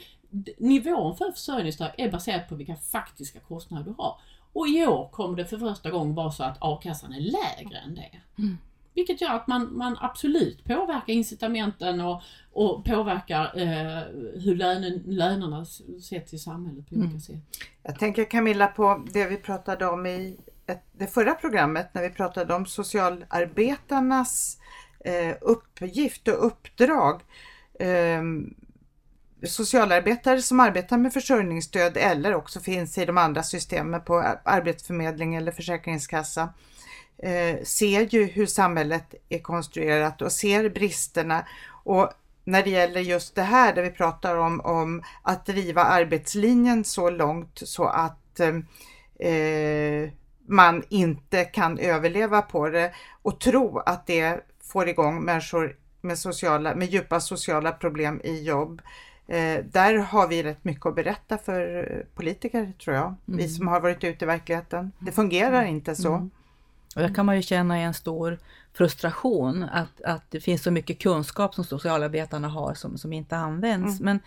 nivån 0.58 1.17
för 1.17 1.32
försörjningsstöd 1.32 1.91
är 1.97 2.12
baserat 2.12 2.49
på 2.49 2.56
vilka 2.56 2.75
faktiska 2.75 3.39
kostnader 3.39 3.86
du 3.86 3.93
har. 3.97 4.19
Och 4.54 4.67
i 4.67 4.86
år 4.86 5.10
kommer 5.12 5.38
det 5.38 5.45
för 5.45 5.58
första 5.58 5.91
gången 5.91 6.15
vara 6.15 6.32
så 6.32 6.43
att 6.43 6.58
a-kassan 6.62 7.13
är 7.13 7.21
lägre 7.21 7.78
än 7.78 7.95
det. 7.95 8.21
Mm. 8.38 8.58
Vilket 8.96 9.22
gör 9.22 9.34
att 9.34 9.48
man, 9.48 9.78
man 9.78 9.98
absolut 10.02 10.64
påverkar 10.64 11.14
incitamenten 11.14 12.02
och, 12.02 12.22
och 12.52 12.86
påverkar 12.86 13.44
eh, 13.44 14.02
hur 14.42 14.56
lönen, 14.56 15.04
lönerna 15.06 15.66
sätts 16.10 16.34
i 16.34 16.38
samhället 16.38 16.90
på 16.90 16.96
olika 16.96 17.10
mm. 17.10 17.20
sätt. 17.20 17.36
Jag 17.84 18.00
tänker 18.00 18.24
Camilla 18.24 18.68
på 18.68 19.06
det 19.14 19.28
vi 19.28 19.38
pratade 19.38 19.88
om 19.88 20.06
i 20.06 20.38
ett, 20.68 20.84
det 20.92 21.08
förra 21.08 21.34
programmet 21.34 21.94
när 21.94 22.02
vi 22.02 22.10
pratade 22.10 22.54
om 22.54 22.66
socialarbetarnas 22.66 24.58
eh, 25.00 25.36
uppgift 25.42 26.28
och 26.28 26.46
uppdrag. 26.46 27.22
Eh, 27.80 28.22
socialarbetare 29.48 30.42
som 30.42 30.60
arbetar 30.60 30.98
med 30.98 31.14
försörjningsstöd 31.14 31.98
eller 31.98 32.36
också 32.36 32.60
finns 32.60 32.98
i 32.98 33.06
de 33.06 33.18
andra 33.18 33.44
systemen 33.44 34.02
på 34.02 34.18
Arbetsförmedling 34.44 35.36
eller 35.36 35.52
Försäkringskassa 35.52 36.50
ser 37.63 38.13
ju 38.15 38.25
hur 38.25 38.45
samhället 38.45 39.15
är 39.30 39.39
konstruerat 39.39 40.21
och 40.21 40.32
ser 40.32 40.69
bristerna. 40.69 41.45
Och 41.84 42.12
när 42.45 42.63
det 42.63 42.69
gäller 42.69 43.01
just 43.01 43.36
det 43.36 43.41
här 43.41 43.75
där 43.75 43.84
vi 43.84 43.89
pratar 43.89 44.38
om, 44.38 44.62
om 44.62 45.04
att 45.21 45.45
driva 45.45 45.84
arbetslinjen 45.84 46.84
så 46.84 47.10
långt 47.10 47.62
så 47.63 47.86
att 47.86 48.39
eh, 48.39 50.10
man 50.47 50.84
inte 50.89 51.45
kan 51.45 51.78
överleva 51.78 52.41
på 52.41 52.69
det 52.69 52.93
och 53.21 53.39
tro 53.39 53.80
att 53.80 54.08
det 54.08 54.45
får 54.63 54.89
igång 54.89 55.23
människor 55.23 55.75
med, 56.01 56.19
sociala, 56.19 56.75
med 56.75 56.88
djupa 56.88 57.19
sociala 57.19 57.71
problem 57.71 58.21
i 58.23 58.43
jobb. 58.43 58.82
Eh, 59.28 59.63
där 59.71 59.97
har 59.97 60.28
vi 60.28 60.43
rätt 60.43 60.63
mycket 60.63 60.86
att 60.86 60.95
berätta 60.95 61.38
för 61.38 62.06
politiker 62.15 62.73
tror 62.84 62.95
jag, 62.95 63.06
mm. 63.06 63.38
vi 63.38 63.49
som 63.49 63.67
har 63.67 63.80
varit 63.80 64.04
ute 64.04 64.25
i 64.25 64.28
verkligheten. 64.28 64.91
Det 64.99 65.12
fungerar 65.12 65.62
mm. 65.62 65.75
inte 65.75 65.95
så. 65.95 66.13
Mm. 66.13 66.32
Och 66.96 67.02
där 67.02 67.14
kan 67.14 67.26
man 67.26 67.36
ju 67.36 67.42
känna 67.42 67.78
en 67.78 67.94
stor 67.94 68.40
frustration 68.74 69.64
att, 69.64 70.02
att 70.02 70.32
det 70.32 70.40
finns 70.40 70.64
så 70.64 70.72
mycket 70.72 71.00
kunskap 71.00 71.56
som 71.56 71.64
socialarbetarna 71.64 72.48
har 72.48 72.74
som, 72.74 72.98
som 72.98 73.14
inte 73.14 73.36
används. 73.38 74.00
Mm. 74.00 74.06
Men, 74.06 74.20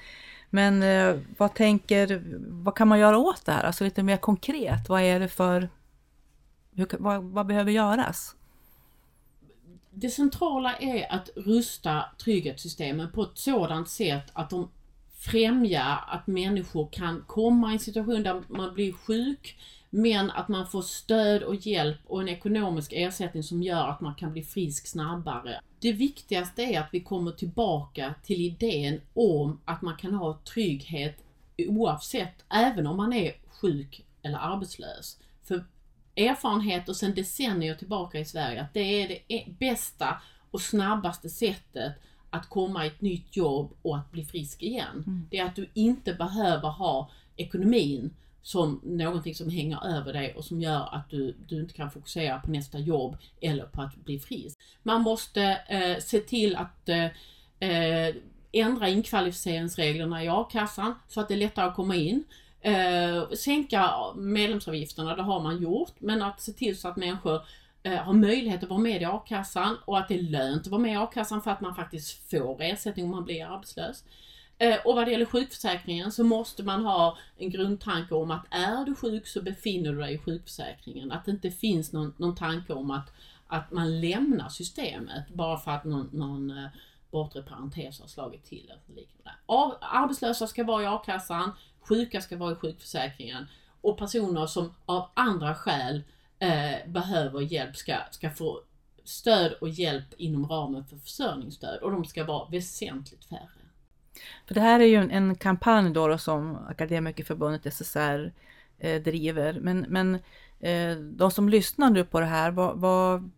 men 0.50 0.82
eh, 1.16 1.22
vad 1.38 1.54
tänker, 1.54 2.22
vad 2.48 2.74
kan 2.74 2.88
man 2.88 2.98
göra 2.98 3.18
åt 3.18 3.46
det 3.46 3.52
här? 3.52 3.64
Alltså 3.64 3.84
lite 3.84 4.02
mer 4.02 4.16
konkret, 4.16 4.88
vad 4.88 5.02
är 5.02 5.20
det 5.20 5.28
för, 5.28 5.68
hur, 6.74 6.88
vad, 6.98 7.24
vad 7.24 7.46
behöver 7.46 7.72
göras? 7.72 8.34
Det 9.90 10.10
centrala 10.10 10.76
är 10.76 11.12
att 11.12 11.30
rusta 11.36 12.04
trygghetssystemen 12.24 13.12
på 13.12 13.22
ett 13.22 13.38
sådant 13.38 13.88
sätt 13.88 14.30
att 14.32 14.50
de 14.50 14.68
främjar 15.18 16.04
att 16.08 16.26
människor 16.26 16.88
kan 16.92 17.24
komma 17.26 17.70
i 17.70 17.72
en 17.72 17.78
situation 17.78 18.22
där 18.22 18.42
man 18.48 18.74
blir 18.74 18.92
sjuk, 18.92 19.58
men 19.90 20.30
att 20.30 20.48
man 20.48 20.66
får 20.66 20.82
stöd 20.82 21.42
och 21.42 21.54
hjälp 21.54 21.98
och 22.06 22.20
en 22.20 22.28
ekonomisk 22.28 22.92
ersättning 22.92 23.42
som 23.42 23.62
gör 23.62 23.88
att 23.88 24.00
man 24.00 24.14
kan 24.14 24.32
bli 24.32 24.42
frisk 24.42 24.86
snabbare. 24.86 25.60
Det 25.80 25.92
viktigaste 25.92 26.62
är 26.62 26.80
att 26.80 26.88
vi 26.92 27.00
kommer 27.00 27.32
tillbaka 27.32 28.14
till 28.24 28.40
idén 28.40 29.00
om 29.14 29.60
att 29.64 29.82
man 29.82 29.96
kan 29.96 30.14
ha 30.14 30.38
trygghet 30.54 31.24
oavsett, 31.58 32.44
även 32.48 32.86
om 32.86 32.96
man 32.96 33.12
är 33.12 33.32
sjuk 33.48 34.06
eller 34.22 34.38
arbetslös. 34.38 35.18
För 35.44 35.64
erfarenheter 36.16 36.92
sedan 36.92 37.14
decennier 37.14 37.74
tillbaka 37.74 38.18
i 38.18 38.24
Sverige 38.24 38.62
att 38.62 38.74
det 38.74 39.02
är 39.02 39.08
det 39.08 39.34
e- 39.34 39.54
bästa 39.58 40.22
och 40.50 40.60
snabbaste 40.60 41.28
sättet 41.28 41.92
att 42.30 42.48
komma 42.48 42.84
i 42.84 42.88
ett 42.88 43.00
nytt 43.00 43.36
jobb 43.36 43.76
och 43.82 43.96
att 43.96 44.10
bli 44.10 44.24
frisk 44.24 44.62
igen. 44.62 45.04
Mm. 45.06 45.28
Det 45.30 45.38
är 45.38 45.44
att 45.44 45.56
du 45.56 45.68
inte 45.74 46.14
behöver 46.14 46.68
ha 46.68 47.10
ekonomin 47.36 48.14
som 48.48 48.80
någonting 48.84 49.34
som 49.34 49.50
hänger 49.50 49.96
över 49.96 50.12
dig 50.12 50.34
och 50.34 50.44
som 50.44 50.60
gör 50.60 50.94
att 50.94 51.10
du, 51.10 51.36
du 51.48 51.60
inte 51.60 51.74
kan 51.74 51.90
fokusera 51.90 52.40
på 52.40 52.50
nästa 52.50 52.78
jobb 52.78 53.16
eller 53.40 53.64
på 53.64 53.82
att 53.82 53.96
bli 53.96 54.18
frisk. 54.18 54.58
Man 54.82 55.02
måste 55.02 55.42
eh, 55.68 55.98
se 55.98 56.20
till 56.20 56.56
att 56.56 56.88
eh, 56.88 57.04
eh, 57.60 58.14
ändra 58.52 58.88
inkvalificeringsreglerna 58.88 60.24
i 60.24 60.28
a-kassan 60.28 60.94
så 61.08 61.20
att 61.20 61.28
det 61.28 61.34
är 61.34 61.38
lättare 61.38 61.66
att 61.66 61.74
komma 61.74 61.96
in. 61.96 62.24
Eh, 62.60 63.30
sänka 63.30 63.94
medlemsavgifterna, 64.16 65.16
det 65.16 65.22
har 65.22 65.40
man 65.40 65.62
gjort, 65.62 65.94
men 65.98 66.22
att 66.22 66.40
se 66.40 66.52
till 66.52 66.78
så 66.78 66.88
att 66.88 66.96
människor 66.96 67.40
eh, 67.82 67.98
har 67.98 68.12
möjlighet 68.12 68.62
att 68.62 68.68
vara 68.68 68.80
med 68.80 69.02
i 69.02 69.04
a-kassan 69.04 69.76
och 69.84 69.98
att 69.98 70.08
det 70.08 70.18
är 70.18 70.22
lönt 70.22 70.62
att 70.62 70.72
vara 70.72 70.82
med 70.82 70.92
i 70.92 70.96
a-kassan 70.96 71.42
för 71.42 71.50
att 71.50 71.60
man 71.60 71.74
faktiskt 71.74 72.30
får 72.30 72.62
ersättning 72.62 73.04
om 73.04 73.10
man 73.10 73.24
blir 73.24 73.44
arbetslös. 73.44 74.04
Eh, 74.58 74.76
och 74.84 74.94
vad 74.94 75.06
det 75.06 75.10
gäller 75.10 75.24
sjukförsäkringen 75.24 76.12
så 76.12 76.24
måste 76.24 76.62
man 76.62 76.84
ha 76.84 77.18
en 77.36 77.50
grundtanke 77.50 78.14
om 78.14 78.30
att 78.30 78.46
är 78.50 78.84
du 78.84 78.94
sjuk 78.94 79.26
så 79.26 79.42
befinner 79.42 79.92
du 79.92 79.98
dig 79.98 80.14
i 80.14 80.18
sjukförsäkringen. 80.18 81.12
Att 81.12 81.24
det 81.24 81.30
inte 81.30 81.50
finns 81.50 81.92
någon, 81.92 82.14
någon 82.16 82.36
tanke 82.36 82.72
om 82.72 82.90
att, 82.90 83.12
att 83.46 83.70
man 83.70 84.00
lämnar 84.00 84.48
systemet 84.48 85.28
bara 85.28 85.58
för 85.58 85.70
att 85.70 85.84
någon, 85.84 86.08
någon 86.12 86.50
eh, 86.50 86.68
bortre 87.10 87.42
parentes 87.42 88.00
har 88.00 88.08
slagit 88.08 88.44
till. 88.44 88.72
Arbetslösa 89.80 90.46
ska 90.46 90.64
vara 90.64 90.82
i 90.82 90.86
a-kassan, 90.86 91.52
sjuka 91.80 92.20
ska 92.20 92.36
vara 92.36 92.52
i 92.52 92.54
sjukförsäkringen 92.54 93.46
och 93.80 93.98
personer 93.98 94.46
som 94.46 94.74
av 94.86 95.10
andra 95.14 95.54
skäl 95.54 96.02
eh, 96.38 96.88
behöver 96.90 97.40
hjälp 97.40 97.76
ska, 97.76 97.96
ska 98.10 98.30
få 98.30 98.60
stöd 99.04 99.52
och 99.52 99.68
hjälp 99.68 100.14
inom 100.16 100.48
ramen 100.48 100.84
för 100.84 100.96
försörjningsstöd 100.96 101.78
och 101.82 101.90
de 101.90 102.04
ska 102.04 102.24
vara 102.24 102.48
väsentligt 102.48 103.24
färre. 103.24 103.57
För 104.46 104.54
det 104.54 104.60
här 104.60 104.80
är 104.80 104.84
ju 104.84 104.96
en, 104.96 105.10
en 105.10 105.34
kampanj 105.34 105.92
då, 105.92 106.08
då 106.08 106.18
som 106.18 106.56
Akademikerförbundet 106.68 107.74
SSR 107.74 108.32
eh, 108.78 109.02
driver. 109.02 109.60
Men, 109.60 109.86
men 109.88 110.14
eh, 110.60 110.96
de 110.96 111.30
som 111.30 111.48
lyssnar 111.48 111.90
nu 111.90 112.04
på 112.04 112.20
det 112.20 112.26
här 112.26 112.50
vad, 112.50 112.80
vad, 112.80 113.30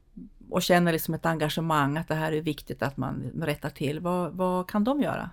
och 0.50 0.62
känner 0.62 0.92
liksom 0.92 1.14
ett 1.14 1.26
engagemang 1.26 1.96
att 1.96 2.08
det 2.08 2.14
här 2.14 2.32
är 2.32 2.40
viktigt 2.40 2.82
att 2.82 2.96
man 2.96 3.30
rättar 3.42 3.70
till, 3.70 4.00
vad, 4.00 4.32
vad 4.32 4.70
kan 4.70 4.84
de 4.84 5.02
göra? 5.02 5.30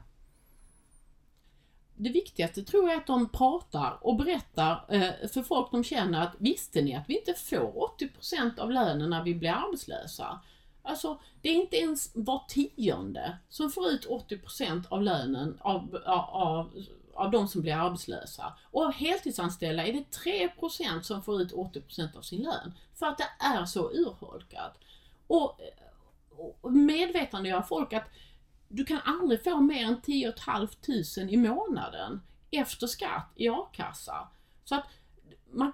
det 1.97 2.09
viktigaste 2.09 2.63
tror 2.63 2.83
jag 2.83 2.93
är 2.93 2.97
att 2.97 3.07
de 3.07 3.29
pratar 3.29 3.97
och 4.01 4.15
berättar 4.15 4.85
eh, 4.89 5.29
för 5.33 5.43
folk 5.43 5.71
de 5.71 5.83
känner 5.83 6.21
att 6.21 6.35
visste 6.37 6.81
ni 6.81 6.95
att 6.95 7.03
vi 7.07 7.17
inte 7.17 7.33
får 7.33 7.89
80% 8.29 8.59
av 8.59 8.71
lönen 8.71 9.09
när 9.09 9.23
vi 9.23 9.35
blir 9.35 9.49
arbetslösa? 9.49 10.39
Alltså, 10.87 11.19
det 11.41 11.49
är 11.49 11.53
inte 11.53 11.77
ens 11.77 12.11
var 12.13 12.43
tionde 12.47 13.37
som 13.49 13.71
får 13.71 13.87
ut 13.87 14.07
80% 14.07 14.83
av 14.89 15.03
lönen 15.03 15.57
av, 15.61 16.01
av, 16.05 16.71
av 17.13 17.31
de 17.31 17.47
som 17.47 17.61
blir 17.61 17.73
arbetslösa. 17.73 18.53
Och 18.71 18.83
av 18.83 18.91
heltidsanställda 18.91 19.87
är 19.87 19.93
det 19.93 20.49
3% 20.59 21.01
som 21.01 21.23
får 21.23 21.41
ut 21.41 21.53
80% 21.53 22.17
av 22.17 22.21
sin 22.21 22.41
lön. 22.41 22.73
För 22.95 23.05
att 23.05 23.17
det 23.17 23.29
är 23.39 23.65
så 23.65 23.91
urholkat. 23.91 24.77
Och, 25.27 25.59
och 26.61 26.73
medvetandegöra 26.73 27.63
folk 27.63 27.93
att 27.93 28.09
du 28.67 28.85
kan 28.85 28.99
aldrig 29.05 29.43
få 29.43 29.59
mer 29.59 29.85
än 29.85 30.01
10 30.01 30.33
500 30.45 30.67
i 31.29 31.37
månaden 31.37 32.21
efter 32.51 32.87
skatt 32.87 33.31
i 33.35 33.49
a-kassa. 33.49 34.27
Så 34.63 34.75
att 34.75 34.85
man, 35.51 35.73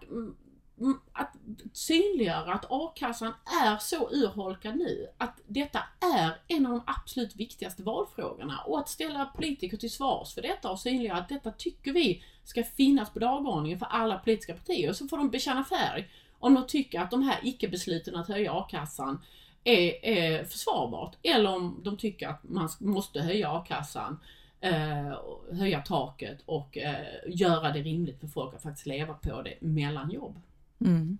att 1.13 1.35
synliggöra 1.73 2.53
att 2.53 2.65
a-kassan 2.69 3.33
är 3.63 3.77
så 3.77 4.09
urholkad 4.11 4.75
nu 4.75 5.07
att 5.17 5.39
detta 5.47 5.79
är 6.15 6.31
en 6.47 6.65
av 6.65 6.71
de 6.71 6.83
absolut 6.85 7.35
viktigaste 7.35 7.83
valfrågorna 7.83 8.59
och 8.67 8.79
att 8.79 8.89
ställa 8.89 9.25
politiker 9.25 9.77
till 9.77 9.91
svars 9.91 10.33
för 10.33 10.41
detta 10.41 10.71
och 10.71 10.79
synliggöra 10.79 11.17
att 11.17 11.29
detta 11.29 11.51
tycker 11.51 11.93
vi 11.93 12.23
ska 12.43 12.63
finnas 12.63 13.09
på 13.09 13.19
dagordningen 13.19 13.79
för 13.79 13.85
alla 13.85 14.17
politiska 14.17 14.53
partier. 14.53 14.93
Så 14.93 15.07
får 15.07 15.17
de 15.17 15.29
bekänna 15.29 15.63
färg 15.63 16.09
om 16.39 16.53
de 16.53 16.67
tycker 16.67 16.99
att 16.99 17.11
de 17.11 17.23
här 17.23 17.39
icke-besluten 17.43 18.15
att 18.15 18.27
höja 18.27 18.53
a-kassan 18.53 19.19
är, 19.63 20.05
är 20.05 20.45
försvarbart 20.45 21.15
eller 21.23 21.55
om 21.55 21.81
de 21.83 21.97
tycker 21.97 22.27
att 22.27 22.43
man 22.43 22.69
måste 22.79 23.21
höja 23.21 23.51
a-kassan 23.51 24.19
eh, 24.63 25.19
höja 25.51 25.81
taket 25.81 26.37
och 26.45 26.77
eh, 26.77 27.05
göra 27.27 27.71
det 27.71 27.79
rimligt 27.79 28.19
för 28.19 28.27
folk 28.27 28.55
att 28.55 28.63
faktiskt 28.63 28.85
leva 28.85 29.13
på 29.13 29.41
det 29.41 29.61
mellan 29.61 30.11
jobb. 30.11 30.39
Mm. 30.85 31.17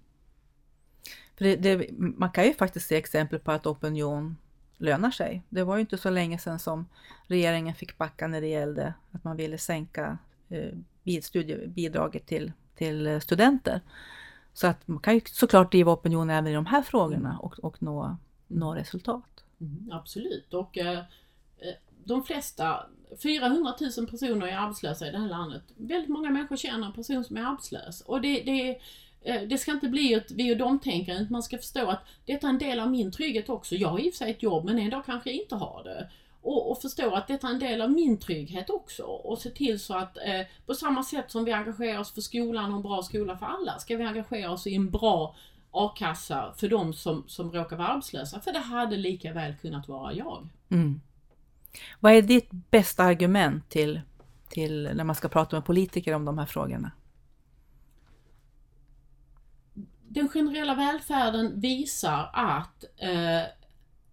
För 1.36 1.46
det, 1.46 1.56
det, 1.56 1.90
man 1.98 2.32
kan 2.32 2.46
ju 2.46 2.54
faktiskt 2.54 2.88
se 2.88 2.96
exempel 2.96 3.40
på 3.40 3.52
att 3.52 3.66
opinion 3.66 4.38
lönar 4.78 5.12
sig. 5.12 5.44
Det 5.50 5.64
var 5.64 5.76
ju 5.76 5.82
inte 5.82 5.98
så 5.98 6.10
länge 6.10 6.38
sedan 6.38 6.60
som 6.60 6.86
regeringen 7.28 7.76
fick 7.76 7.98
backa 7.98 8.28
när 8.28 8.42
det 8.42 8.48
gällde 8.48 8.94
att 9.12 9.24
man 9.24 9.38
ville 9.38 9.58
sänka 9.58 10.18
eh, 10.50 11.22
studiebidraget 11.22 12.26
till, 12.26 12.52
till 12.76 13.22
studenter. 13.22 13.82
Så 14.54 14.68
att 14.68 14.88
man 14.88 15.00
kan 15.00 15.14
ju 15.14 15.22
såklart 15.26 15.72
driva 15.72 15.92
opinion 15.92 16.30
även 16.30 16.52
i 16.52 16.56
de 16.56 16.66
här 16.66 16.82
frågorna 16.82 17.38
och, 17.40 17.60
och 17.60 17.84
nå, 17.84 18.18
nå 18.48 18.76
resultat. 18.76 19.44
Mm, 19.62 19.92
absolut 19.92 20.54
och 20.54 20.78
eh, 20.78 20.98
eh 20.98 21.04
de 22.06 22.24
flesta, 22.24 22.86
400 23.24 23.74
000 23.98 24.08
personer 24.08 24.48
är 24.48 24.58
arbetslösa 24.58 25.08
i 25.08 25.12
det 25.12 25.18
här 25.18 25.28
landet. 25.28 25.64
Väldigt 25.76 26.10
många 26.10 26.30
människor 26.30 26.58
känner 26.58 26.88
en 26.88 26.94
person 26.94 27.24
som 27.24 27.38
är 27.38 27.42
arbetslös 27.42 28.02
och 28.02 28.22
det, 28.22 28.44
det 28.44 28.80
Eh, 29.13 29.13
Eh, 29.26 29.42
det 29.42 29.58
ska 29.58 29.72
inte 29.72 29.88
bli 29.88 30.14
ett 30.14 30.32
vi 30.32 30.54
och 30.54 30.58
dom-tänkande, 30.58 31.28
man 31.30 31.44
ska 31.44 31.58
förstå 31.58 31.90
att 31.90 32.06
detta 32.26 32.48
är 32.48 32.50
en 32.50 32.58
del 32.58 32.80
av 32.80 32.92
min 32.92 33.12
trygghet 33.12 33.50
också. 33.50 33.76
Jag 33.76 33.90
har 33.90 34.00
i 34.00 34.10
och 34.10 34.14
för 34.14 34.18
sig 34.18 34.32
ett 34.32 34.44
jobb 34.44 34.66
men 34.66 34.80
en 34.80 34.90
dag 34.90 35.06
kanske 35.06 35.30
jag 35.30 35.40
inte 35.40 35.56
har 35.56 35.84
det. 35.84 36.10
Och, 36.42 36.72
och 36.72 36.82
förstå 36.82 37.16
att 37.16 37.28
detta 37.28 37.48
är 37.48 37.52
en 37.52 37.60
del 37.60 37.82
av 37.82 37.92
min 37.92 38.20
trygghet 38.20 38.70
också 38.70 39.04
och 39.04 39.40
se 39.40 39.50
till 39.50 39.80
så 39.80 39.98
att 39.98 40.18
eh, 40.18 40.42
på 40.66 40.74
samma 40.74 41.04
sätt 41.04 41.32
som 41.32 41.46
vi 41.46 41.52
engagerar 41.52 42.00
oss 42.00 42.14
för 42.14 42.22
skolan 42.22 42.72
och 42.72 42.78
en 42.78 42.84
bra 42.84 43.04
skola 43.04 43.38
för 43.38 43.46
alla 43.46 43.80
ska 43.80 43.98
vi 43.98 44.04
engagera 44.04 44.52
oss 44.52 44.68
i 44.68 44.76
en 44.76 44.90
bra 44.90 45.36
a-kassa 45.72 46.54
för 46.58 46.70
de 46.70 46.94
som, 46.94 47.24
som 47.28 47.52
råkar 47.52 47.78
vara 47.78 47.88
arbetslösa. 47.88 48.40
För 48.40 48.54
det 48.54 48.60
hade 48.60 48.98
lika 48.98 49.34
väl 49.34 49.56
kunnat 49.56 49.88
vara 49.88 50.14
jag. 50.14 50.48
Mm. 50.70 51.02
Vad 52.00 52.14
är 52.14 52.22
ditt 52.22 52.52
bästa 52.52 53.04
argument 53.04 53.70
till, 53.70 54.02
till 54.50 54.92
när 54.96 55.04
man 55.04 55.16
ska 55.16 55.28
prata 55.28 55.56
med 55.56 55.66
politiker 55.66 56.14
om 56.14 56.26
de 56.26 56.38
här 56.38 56.46
frågorna? 56.46 56.92
Den 60.14 60.30
generella 60.30 60.76
välfärden 60.76 61.60
visar 61.60 62.30
att 62.34 62.86
eh, 62.98 63.42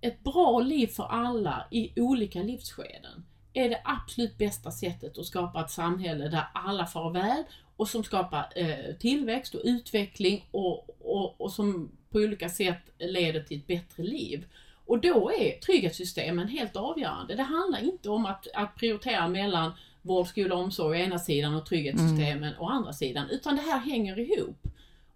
ett 0.00 0.24
bra 0.24 0.60
liv 0.60 0.86
för 0.86 1.04
alla 1.04 1.64
i 1.70 2.00
olika 2.00 2.42
livsskeden 2.42 3.24
är 3.52 3.68
det 3.68 3.80
absolut 3.84 4.38
bästa 4.38 4.70
sättet 4.70 5.18
att 5.18 5.26
skapa 5.26 5.60
ett 5.60 5.70
samhälle 5.70 6.28
där 6.28 6.44
alla 6.54 6.86
får 6.86 7.10
väl 7.10 7.44
och 7.76 7.88
som 7.88 8.04
skapar 8.04 8.46
eh, 8.56 8.94
tillväxt 8.98 9.54
och 9.54 9.60
utveckling 9.64 10.44
och, 10.50 10.88
och, 11.00 11.40
och 11.40 11.52
som 11.52 11.90
på 12.10 12.18
olika 12.18 12.48
sätt 12.48 12.82
leder 12.98 13.40
till 13.40 13.58
ett 13.58 13.66
bättre 13.66 14.02
liv. 14.02 14.44
Och 14.86 15.00
då 15.00 15.32
är 15.32 15.60
trygghetssystemen 15.60 16.48
helt 16.48 16.76
avgörande. 16.76 17.34
Det 17.34 17.42
handlar 17.42 17.84
inte 17.84 18.10
om 18.10 18.26
att, 18.26 18.46
att 18.54 18.76
prioritera 18.76 19.28
mellan 19.28 19.72
vård, 20.02 20.26
skola 20.26 20.54
och 20.54 20.62
omsorg 20.62 21.00
å 21.00 21.04
ena 21.04 21.18
sidan 21.18 21.54
och 21.54 21.66
trygghetssystemen 21.66 22.48
mm. 22.48 22.60
å 22.60 22.68
andra 22.68 22.92
sidan, 22.92 23.30
utan 23.30 23.56
det 23.56 23.62
här 23.62 23.78
hänger 23.78 24.18
ihop. 24.18 24.69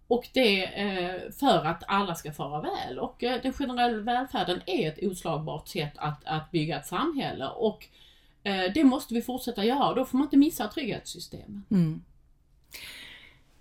Och 0.07 0.27
det 0.33 0.63
eh, 0.63 1.31
för 1.39 1.65
att 1.65 1.83
alla 1.87 2.15
ska 2.15 2.31
fara 2.31 2.61
väl. 2.61 2.99
Och 2.99 3.23
eh, 3.23 3.41
den 3.41 3.53
generella 3.53 3.97
välfärden 3.97 4.61
är 4.65 4.91
ett 4.91 5.03
oslagbart 5.03 5.67
sätt 5.67 5.93
att, 5.95 6.21
att 6.25 6.51
bygga 6.51 6.79
ett 6.79 6.87
samhälle. 6.87 7.47
Och 7.47 7.87
eh, 8.43 8.71
det 8.73 8.83
måste 8.83 9.13
vi 9.13 9.21
fortsätta 9.21 9.65
göra. 9.65 9.93
Då 9.93 10.05
får 10.05 10.17
man 10.17 10.25
inte 10.25 10.37
missa 10.37 10.67
trygghetssystemen. 10.67 11.65
Mm. 11.71 12.03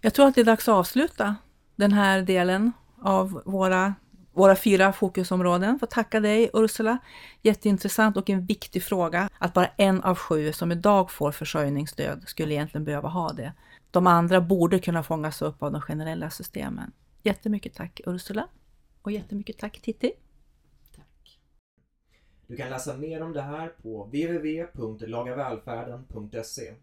Jag 0.01 0.15
tror 0.15 0.27
att 0.27 0.35
det 0.35 0.41
är 0.41 0.45
dags 0.45 0.69
att 0.69 0.75
avsluta 0.75 1.37
den 1.77 1.93
här 1.93 2.23
delen 2.23 2.73
av 3.03 3.43
våra, 3.45 3.95
våra 4.33 4.57
fyra 4.57 4.93
fokusområden. 4.93 5.79
Får 5.79 5.87
tacka 5.87 6.21
dig 6.21 6.51
Ursula. 6.53 6.99
Jätteintressant 7.43 8.17
och 8.17 8.31
en 8.31 8.47
viktig 8.47 8.83
fråga 8.83 9.31
att 9.39 9.53
bara 9.53 9.67
en 9.67 10.03
av 10.03 10.15
sju 10.15 10.53
som 10.53 10.73
idag 10.73 11.11
får 11.11 11.33
försörjningsstöd 11.33 12.23
skulle 12.27 12.55
egentligen 12.55 12.85
behöva 12.85 13.09
ha 13.09 13.33
det 13.33 13.53
de 13.95 14.07
andra 14.07 14.41
borde 14.41 14.79
kunna 14.79 15.03
fångas 15.03 15.43
upp 15.43 15.63
av 15.63 15.73
de 15.73 15.81
generella 15.81 16.31
systemen. 16.31 16.93
Jättemycket 17.23 17.75
tack 17.75 18.01
Ursula 18.07 18.49
och 19.03 19.13
jättemycket 19.13 19.59
tack 19.59 19.81
Titti. 19.81 20.13
Tack. 20.97 21.41
Du 22.47 22.57
kan 22.57 22.71
läsa 22.71 22.97
mer 22.97 23.23
om 23.23 23.33
det 23.33 23.43
här 23.43 23.69
på 23.69 24.05
www.lagavälfärden.se 24.05 26.75